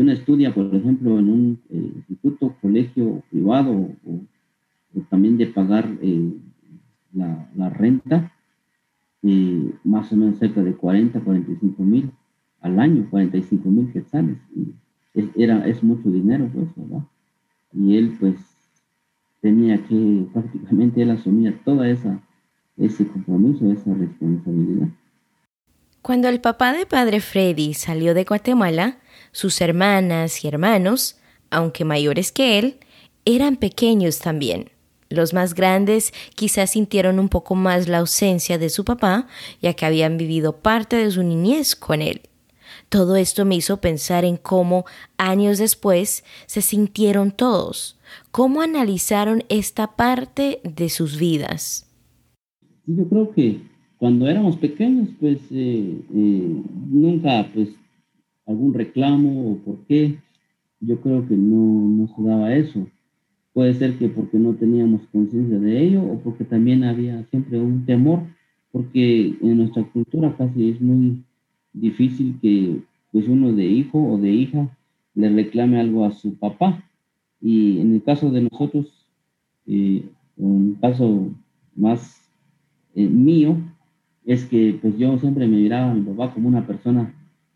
si 0.00 0.02
uno 0.02 0.12
estudia, 0.12 0.54
por 0.54 0.74
ejemplo, 0.74 1.18
en 1.18 1.28
un 1.28 1.62
eh, 1.68 1.92
instituto, 1.94 2.56
colegio 2.62 3.22
privado 3.30 3.70
o, 3.70 4.20
también 5.10 5.36
de 5.36 5.46
pagar 5.46 5.86
eh, 6.00 6.32
la, 7.12 7.68
renta, 7.68 8.32
eh, 9.22 9.74
más 9.84 10.10
o 10.10 10.16
menos 10.16 10.38
cerca 10.38 10.62
de 10.62 10.72
40, 10.72 11.20
45 11.20 11.82
mil, 11.82 12.10
al 12.62 12.80
año, 12.80 13.06
45 13.10 13.68
mil 13.68 13.92
quetzales. 13.92 14.38
Y 14.56 14.72
es, 15.12 15.28
era, 15.36 15.66
es 15.66 15.82
mucho 15.84 16.10
dinero, 16.10 16.48
pues, 16.50 16.68
¿verdad? 16.76 17.04
Y 17.74 17.98
él, 17.98 18.16
pues, 18.18 18.36
tenía 19.42 19.84
que, 19.84 20.26
prácticamente 20.32 21.02
él 21.02 21.10
asumía 21.10 21.60
toda 21.62 21.86
esa, 21.90 22.22
ese 22.78 23.06
compromiso, 23.06 23.70
esa 23.70 23.92
responsabilidad. 23.92 24.88
Cuando 26.00 26.28
el 26.28 26.40
papá 26.40 26.72
de 26.72 26.86
padre 26.86 27.20
Freddy 27.20 27.74
salió 27.74 28.14
de 28.14 28.24
Guatemala, 28.24 28.96
sus 29.32 29.60
hermanas 29.60 30.44
y 30.44 30.48
hermanos, 30.48 31.16
aunque 31.50 31.84
mayores 31.84 32.32
que 32.32 32.58
él, 32.58 32.78
eran 33.24 33.56
pequeños 33.56 34.18
también. 34.18 34.70
Los 35.08 35.34
más 35.34 35.54
grandes 35.54 36.12
quizás 36.36 36.70
sintieron 36.70 37.18
un 37.18 37.28
poco 37.28 37.56
más 37.56 37.88
la 37.88 37.98
ausencia 37.98 38.58
de 38.58 38.70
su 38.70 38.84
papá, 38.84 39.26
ya 39.60 39.74
que 39.74 39.84
habían 39.84 40.16
vivido 40.16 40.58
parte 40.58 40.96
de 40.96 41.10
su 41.10 41.22
niñez 41.22 41.74
con 41.74 42.00
él. 42.00 42.22
Todo 42.88 43.16
esto 43.16 43.44
me 43.44 43.56
hizo 43.56 43.80
pensar 43.80 44.24
en 44.24 44.36
cómo 44.36 44.84
años 45.16 45.58
después 45.58 46.24
se 46.46 46.62
sintieron 46.62 47.32
todos, 47.32 47.98
cómo 48.30 48.62
analizaron 48.62 49.44
esta 49.48 49.96
parte 49.96 50.60
de 50.62 50.88
sus 50.88 51.18
vidas. 51.18 51.88
Yo 52.86 53.08
creo 53.08 53.32
que 53.32 53.60
cuando 53.98 54.28
éramos 54.28 54.56
pequeños, 54.56 55.08
pues 55.20 55.38
eh, 55.50 56.00
eh, 56.14 56.62
nunca, 56.88 57.48
pues, 57.52 57.68
algún 58.50 58.74
reclamo 58.74 59.52
o 59.52 59.56
por 59.58 59.78
qué, 59.86 60.18
yo 60.80 61.00
creo 61.00 61.26
que 61.26 61.36
no, 61.36 61.88
no 61.88 62.08
se 62.08 62.22
daba 62.22 62.54
eso. 62.54 62.86
Puede 63.52 63.74
ser 63.74 63.98
que 63.98 64.08
porque 64.08 64.38
no 64.38 64.54
teníamos 64.54 65.02
conciencia 65.12 65.58
de 65.58 65.82
ello 65.82 66.02
o 66.02 66.18
porque 66.20 66.44
también 66.44 66.84
había 66.84 67.24
siempre 67.24 67.60
un 67.60 67.84
temor, 67.84 68.20
porque 68.72 69.34
en 69.40 69.56
nuestra 69.58 69.84
cultura 69.84 70.36
casi 70.36 70.70
es 70.70 70.80
muy 70.80 71.22
difícil 71.72 72.38
que 72.40 72.80
pues 73.12 73.28
uno 73.28 73.52
de 73.52 73.64
hijo 73.64 73.98
o 73.98 74.18
de 74.18 74.30
hija 74.30 74.76
le 75.14 75.28
reclame 75.30 75.80
algo 75.80 76.04
a 76.04 76.12
su 76.12 76.34
papá. 76.36 76.84
Y 77.40 77.80
en 77.80 77.94
el 77.94 78.02
caso 78.02 78.30
de 78.30 78.42
nosotros, 78.42 79.06
eh, 79.66 80.04
un 80.36 80.74
caso 80.80 81.30
más 81.74 82.22
eh, 82.94 83.06
mío, 83.06 83.56
es 84.24 84.44
que 84.44 84.78
pues 84.80 84.96
yo 84.98 85.18
siempre 85.18 85.46
me 85.48 85.56
miraba 85.56 85.90
a 85.90 85.94
mi 85.94 86.02
papá 86.02 86.32
como 86.32 86.48
una 86.48 86.66
persona 86.66 87.14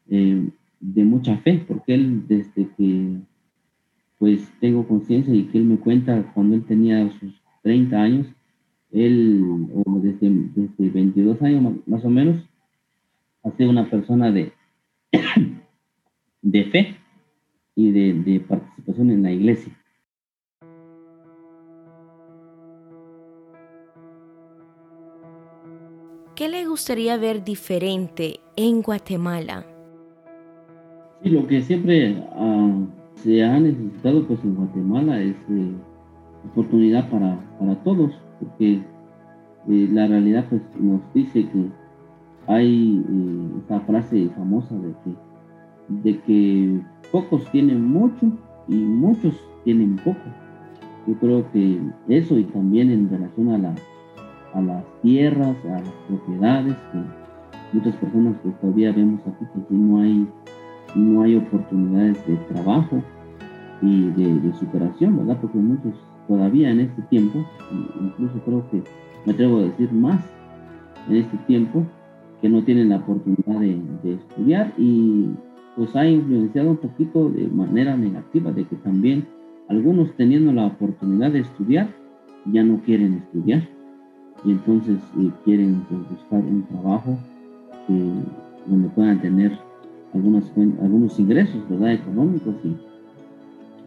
eh, 0.08 0.48
de 0.92 1.04
mucha 1.04 1.38
fe, 1.38 1.64
porque 1.66 1.94
él 1.94 2.26
desde 2.28 2.68
que 2.76 3.16
pues 4.18 4.48
tengo 4.60 4.86
conciencia 4.86 5.34
y 5.34 5.44
que 5.44 5.58
él 5.58 5.64
me 5.64 5.78
cuenta 5.78 6.32
cuando 6.34 6.54
él 6.54 6.64
tenía 6.64 7.10
sus 7.18 7.32
30 7.62 7.96
años, 8.00 8.26
él, 8.92 9.42
o 9.74 9.98
desde, 10.00 10.30
desde 10.54 10.90
22 10.90 11.42
años 11.42 11.74
más 11.86 12.04
o 12.04 12.10
menos, 12.10 12.42
ha 13.42 13.50
sido 13.52 13.70
una 13.70 13.90
persona 13.90 14.30
de, 14.30 14.52
de 16.42 16.64
fe 16.64 16.96
y 17.74 17.90
de, 17.90 18.40
participación 18.40 19.10
en 19.10 19.22
la 19.22 19.32
iglesia. 19.32 19.72
¿Qué 26.36 26.48
le 26.48 26.66
gustaría 26.66 27.16
ver 27.16 27.44
diferente 27.44 28.40
en 28.56 28.82
Guatemala? 28.82 29.73
Sí, 31.24 31.30
lo 31.30 31.46
que 31.46 31.62
siempre 31.62 32.22
ah, 32.32 32.70
se 33.16 33.42
ha 33.42 33.58
necesitado 33.58 34.26
pues 34.26 34.44
en 34.44 34.54
Guatemala 34.54 35.20
es 35.20 35.34
eh, 35.50 35.72
oportunidad 36.50 37.08
para, 37.08 37.38
todos, 37.82 38.12
porque 38.38 38.74
eh, 38.74 39.88
la 39.90 40.06
realidad 40.06 40.44
pues 40.50 40.60
nos 40.78 41.00
dice 41.14 41.48
que 41.48 41.70
hay 42.46 43.02
eh, 43.08 43.80
frase 43.86 44.28
famosa 44.36 44.74
de 44.76 44.92
que 45.02 45.24
de 45.88 46.18
que 46.20 46.80
pocos 47.12 47.50
tienen 47.50 47.84
mucho 47.84 48.30
y 48.68 48.74
muchos 48.74 49.34
tienen 49.64 49.96
poco. 49.96 50.20
Yo 51.06 51.14
creo 51.14 51.50
que 51.52 51.80
eso 52.08 52.38
y 52.38 52.44
también 52.44 52.90
en 52.90 53.10
relación 53.10 53.50
a, 53.50 53.58
la, 53.58 53.74
a 54.54 54.60
las 54.62 54.84
tierras, 55.02 55.56
a 55.64 55.80
las 55.80 55.94
propiedades, 56.08 56.74
que 56.92 56.98
muchas 57.74 57.96
personas 57.96 58.36
que 58.42 58.50
todavía 58.50 58.92
vemos 58.92 59.20
aquí 59.26 59.44
que 59.68 59.74
no 59.74 60.00
hay, 60.00 60.26
no 60.94 61.22
hay 61.22 61.36
oportunidades 61.36 62.26
de 62.26 62.36
trabajo 62.52 63.02
y 63.82 64.10
de, 64.10 64.52
superación, 64.54 65.16
¿verdad? 65.18 65.38
Porque 65.40 65.58
muchos 65.58 65.94
todavía 66.28 66.70
en 66.70 66.80
este 66.80 67.02
tiempo, 67.02 67.44
incluso 68.00 68.34
creo 68.44 68.70
que 68.70 68.82
me 69.26 69.32
atrevo 69.32 69.58
a 69.58 69.62
decir 69.62 69.92
más 69.92 70.24
en 71.08 71.16
este 71.16 71.36
tiempo, 71.46 71.84
que 72.40 72.48
no 72.48 72.62
tienen 72.62 72.90
la 72.90 72.96
oportunidad 72.96 73.60
de, 73.60 74.14
estudiar 74.14 74.72
y 74.78 75.30
pues 75.76 75.94
ha 75.96 76.06
influenciado 76.06 76.70
un 76.70 76.76
poquito 76.76 77.30
de 77.30 77.48
manera 77.48 77.96
negativa 77.96 78.52
de 78.52 78.64
que 78.64 78.76
también 78.76 79.26
algunos 79.68 80.14
teniendo 80.16 80.52
la 80.52 80.66
oportunidad 80.66 81.32
de 81.32 81.40
estudiar 81.40 81.88
ya 82.52 82.62
no 82.62 82.80
quieren 82.80 83.14
estudiar 83.14 83.66
y 84.44 84.52
entonces 84.52 84.98
eh, 85.18 85.30
quieren 85.44 85.84
pues, 85.88 86.00
buscar 86.10 86.40
un 86.40 86.62
trabajo 86.64 87.18
donde 88.66 88.88
puedan 88.90 89.20
tener 89.20 89.58
algunos, 90.14 90.44
algunos 90.80 91.18
ingresos 91.18 91.68
¿verdad? 91.68 91.92
económicos 91.92 92.54
y 92.64 92.76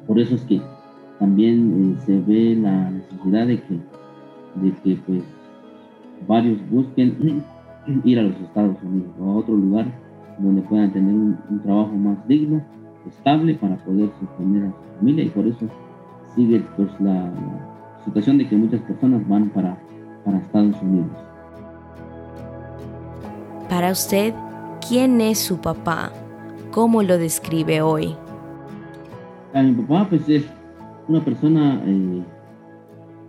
por 0.05 0.19
eso 0.19 0.35
es 0.35 0.41
que 0.43 0.61
también 1.19 1.95
eh, 1.97 2.01
se 2.05 2.19
ve 2.19 2.55
la 2.55 2.91
necesidad 2.91 3.47
de 3.47 3.61
que, 3.61 3.73
de 4.55 4.71
que 4.83 5.01
pues 5.05 5.23
varios 6.27 6.57
busquen 6.69 7.43
ir 8.03 8.19
a 8.19 8.23
los 8.23 8.39
Estados 8.39 8.77
Unidos 8.83 9.11
o 9.19 9.31
a 9.31 9.35
otro 9.35 9.55
lugar 9.55 9.85
donde 10.37 10.61
puedan 10.61 10.91
tener 10.91 11.13
un, 11.13 11.61
trabajo 11.63 11.93
más 11.93 12.27
digno, 12.27 12.61
estable 13.07 13.55
para 13.55 13.75
poder 13.77 14.09
sostener 14.19 14.65
a 14.65 14.67
su 14.67 14.97
familia 14.99 15.23
y 15.23 15.29
por 15.29 15.47
eso 15.47 15.65
sigue 16.35 16.63
pues 16.75 16.89
la, 16.99 17.31
situación 18.05 18.37
de 18.37 18.47
que 18.47 18.55
muchas 18.55 18.79
personas 18.81 19.27
van 19.27 19.49
para, 19.49 19.77
para 20.23 20.37
Estados 20.37 20.81
Unidos. 20.81 21.11
Para 23.69 23.91
usted, 23.91 24.33
¿quién 24.85 25.21
es 25.21 25.39
su 25.39 25.57
papá? 25.59 26.11
¿Cómo 26.71 27.03
lo 27.03 27.17
describe 27.17 27.81
hoy? 27.81 28.15
A 29.53 29.61
mi 29.61 29.73
papá 29.73 30.07
pues 30.09 30.27
es 30.27 30.43
una 31.07 31.23
persona 31.23 31.81
eh, 31.85 32.23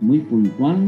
muy 0.01 0.19
puntual, 0.19 0.85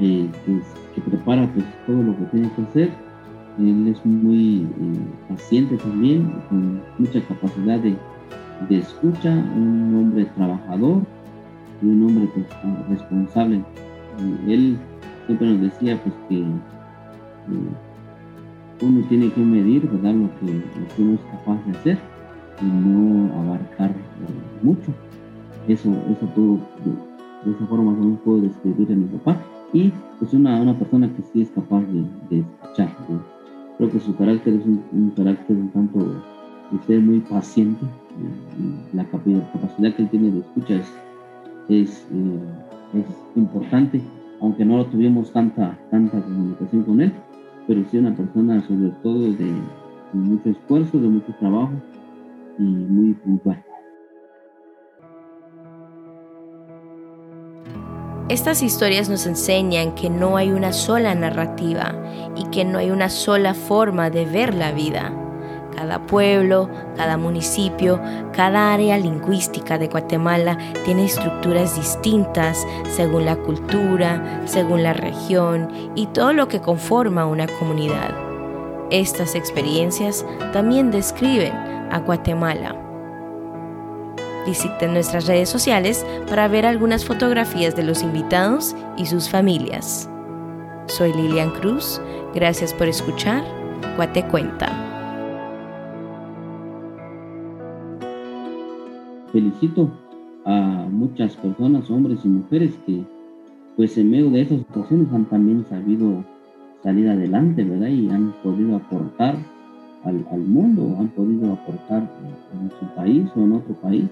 eh, 0.00 0.28
que, 0.46 0.60
que, 0.94 1.00
prepara 1.10 1.50
pues 1.52 1.64
todo 1.86 2.02
lo 2.02 2.16
que 2.16 2.24
tiene 2.24 2.50
que 2.54 2.62
hacer 2.62 3.10
él 3.58 3.88
es 3.88 4.06
muy 4.06 4.62
eh, 4.62 5.00
paciente 5.28 5.76
también, 5.76 6.30
con 6.48 6.80
mucha 6.98 7.20
capacidad 7.22 7.78
de, 7.78 7.96
de 8.68 8.78
escucha, 8.78 9.30
un 9.30 9.94
hombre 9.98 10.24
trabajador 10.36 11.02
y 11.82 11.86
un 11.86 12.06
hombre 12.06 12.28
pues, 12.34 12.46
responsable. 12.88 13.62
él 14.46 14.78
siempre 15.26 15.48
nos 15.48 15.60
decía 15.60 16.00
pues 16.02 16.14
que 16.28 16.44
uno 18.82 19.04
tiene 19.08 19.30
que 19.32 19.40
medir 19.40 19.88
¿verdad? 19.88 20.14
Lo, 20.14 20.28
que, 20.40 21.02
uno 21.02 21.14
es 21.14 21.20
capaz 21.20 21.64
de 21.66 21.72
hacer 21.72 21.98
y 22.60 22.64
no 22.64 23.32
abarcar 23.40 23.90
eh, 23.90 24.62
mucho. 24.62 24.92
Eso, 25.68 25.90
eso 26.10 26.26
todo, 26.34 26.58
de, 26.84 27.52
esa 27.52 27.66
forma 27.66 27.92
más 27.92 28.18
puedo 28.24 28.40
describir 28.42 28.92
a 28.92 28.96
mi 28.96 29.06
papá. 29.06 29.40
Y 29.72 29.86
es 29.86 29.92
pues, 30.18 30.34
una, 30.34 30.60
una 30.60 30.78
persona 30.78 31.08
que 31.14 31.22
sí 31.32 31.42
es 31.42 31.50
capaz 31.50 31.82
de, 32.30 32.40
escuchar. 32.40 32.88
Creo 33.78 33.90
que 33.90 34.00
su 34.00 34.14
carácter 34.16 34.54
es 34.54 34.66
un, 34.66 35.12
carácter 35.16 35.56
un 35.56 35.70
tanto 35.70 35.98
de 36.70 36.82
ser 36.86 37.00
muy 37.00 37.20
paciente. 37.20 37.84
la 38.92 39.04
capacidad 39.04 39.94
que 39.94 40.02
él 40.02 40.10
tiene 40.10 40.30
de 40.30 40.40
escucha 40.40 40.74
es, 40.74 40.92
es, 41.68 42.06
eh, 42.12 42.98
es 42.98 43.06
importante, 43.36 44.02
aunque 44.40 44.64
no 44.64 44.84
tuvimos 44.86 45.32
tanta, 45.32 45.78
tanta 45.90 46.20
comunicación 46.20 46.82
con 46.82 47.00
él 47.00 47.12
pero 47.70 47.84
sí 47.88 47.98
una 47.98 48.16
persona 48.16 48.60
sobre 48.66 48.90
todo 49.00 49.20
de, 49.20 49.54
mucho 50.12 50.50
esfuerzo, 50.50 50.98
de 50.98 51.06
mucho 51.06 51.32
trabajo 51.38 51.70
y 52.58 52.62
muy 52.64 53.14
puntual. 53.14 53.64
Estas 58.28 58.64
historias 58.64 59.08
nos 59.08 59.24
enseñan 59.28 59.94
que 59.94 60.10
no 60.10 60.36
hay 60.36 60.50
una 60.50 60.72
sola 60.72 61.14
narrativa 61.14 61.94
y 62.34 62.42
que 62.46 62.64
no 62.64 62.78
hay 62.78 62.90
una 62.90 63.08
sola 63.08 63.54
forma 63.54 64.10
de 64.10 64.24
ver 64.24 64.52
la 64.52 64.72
vida. 64.72 65.29
Cada 65.80 65.98
pueblo, 65.98 66.68
cada 66.94 67.16
municipio, 67.16 67.98
cada 68.34 68.74
área 68.74 68.98
lingüística 68.98 69.78
de 69.78 69.88
Guatemala 69.88 70.58
tiene 70.84 71.06
estructuras 71.06 71.74
distintas 71.74 72.66
según 72.94 73.24
la 73.24 73.36
cultura, 73.36 74.42
según 74.44 74.82
la 74.82 74.92
región 74.92 75.90
y 75.94 76.04
todo 76.08 76.34
lo 76.34 76.48
que 76.48 76.60
conforma 76.60 77.24
una 77.24 77.46
comunidad. 77.46 78.14
Estas 78.90 79.34
experiencias 79.34 80.26
también 80.52 80.90
describen 80.90 81.54
a 81.90 82.00
Guatemala. 82.00 82.76
Visiten 84.44 84.92
nuestras 84.92 85.26
redes 85.26 85.48
sociales 85.48 86.04
para 86.28 86.46
ver 86.46 86.66
algunas 86.66 87.06
fotografías 87.06 87.74
de 87.74 87.84
los 87.84 88.02
invitados 88.02 88.76
y 88.98 89.06
sus 89.06 89.30
familias. 89.30 90.10
Soy 90.88 91.14
Lilian 91.14 91.52
Cruz, 91.52 92.02
gracias 92.34 92.74
por 92.74 92.86
escuchar 92.86 93.42
Guate 93.96 94.26
Cuenta. 94.26 94.89
Felicito 99.32 99.90
a 100.44 100.86
muchas 100.90 101.36
personas, 101.36 101.90
hombres 101.90 102.20
y 102.24 102.28
mujeres, 102.28 102.78
que 102.86 103.02
pues 103.76 103.96
en 103.96 104.10
medio 104.10 104.30
de 104.30 104.42
esas 104.42 104.58
situaciones 104.58 105.12
han 105.12 105.24
también 105.26 105.64
sabido 105.68 106.24
salir 106.82 107.08
adelante, 107.08 107.64
¿verdad? 107.64 107.88
Y 107.88 108.08
han 108.10 108.32
podido 108.42 108.76
aportar 108.76 109.36
al, 110.04 110.40
mundo, 110.40 110.96
han 110.98 111.08
podido 111.08 111.52
aportar 111.52 112.08
en 112.52 112.70
su 112.78 112.86
país 112.94 113.28
o 113.36 113.40
en 113.40 113.52
otro 113.52 113.74
país. 113.74 114.04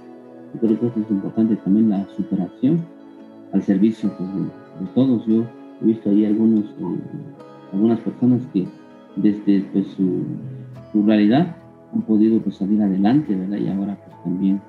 Yo 0.54 0.60
creo 0.60 0.80
que 0.80 0.86
eso 0.86 1.00
es 1.00 1.10
importante 1.10 1.56
también 1.56 1.90
la 1.90 2.06
superación 2.16 2.80
al 3.52 3.62
servicio 3.62 4.10
pues, 4.16 4.28
de, 4.34 4.86
todos. 4.94 5.26
Yo 5.26 5.44
he 5.82 5.86
visto 5.86 6.10
ahí 6.10 6.24
algunos, 6.26 6.64
eh, 6.64 7.00
algunas 7.72 8.00
personas 8.00 8.42
que 8.52 8.66
desde 9.16 9.60
pues, 9.72 9.86
su, 9.88 10.22
su 10.92 11.02
realidad 11.04 11.56
han 11.94 12.02
podido 12.02 12.38
pues, 12.40 12.56
salir 12.56 12.82
adelante, 12.82 13.34
¿verdad? 13.34 13.58
Y 13.58 13.68
ahora 13.68 13.96
pues 14.04 14.22
también 14.24 14.60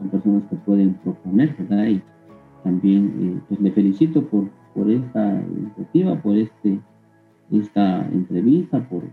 son 0.00 0.08
personas 0.08 0.42
que 0.48 0.56
pueden 0.56 0.94
proponer, 0.94 1.54
¿verdad? 1.56 1.86
Y 1.86 2.02
también 2.64 3.14
eh, 3.20 3.40
pues 3.48 3.60
le 3.60 3.70
felicito 3.70 4.26
por, 4.26 4.48
por 4.74 4.90
esta 4.90 5.42
iniciativa, 5.56 6.20
por 6.20 6.36
este, 6.36 6.80
esta 7.52 8.06
entrevista, 8.08 8.88
por, 8.88 9.04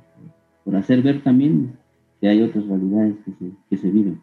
por 0.64 0.76
hacer 0.76 1.02
ver 1.02 1.22
también 1.22 1.74
que 2.20 2.30
hay 2.30 2.42
otras 2.42 2.66
realidades 2.66 3.16
que 3.26 3.32
se, 3.34 3.52
que 3.70 3.78
se 3.78 3.92
viven. 3.92 4.22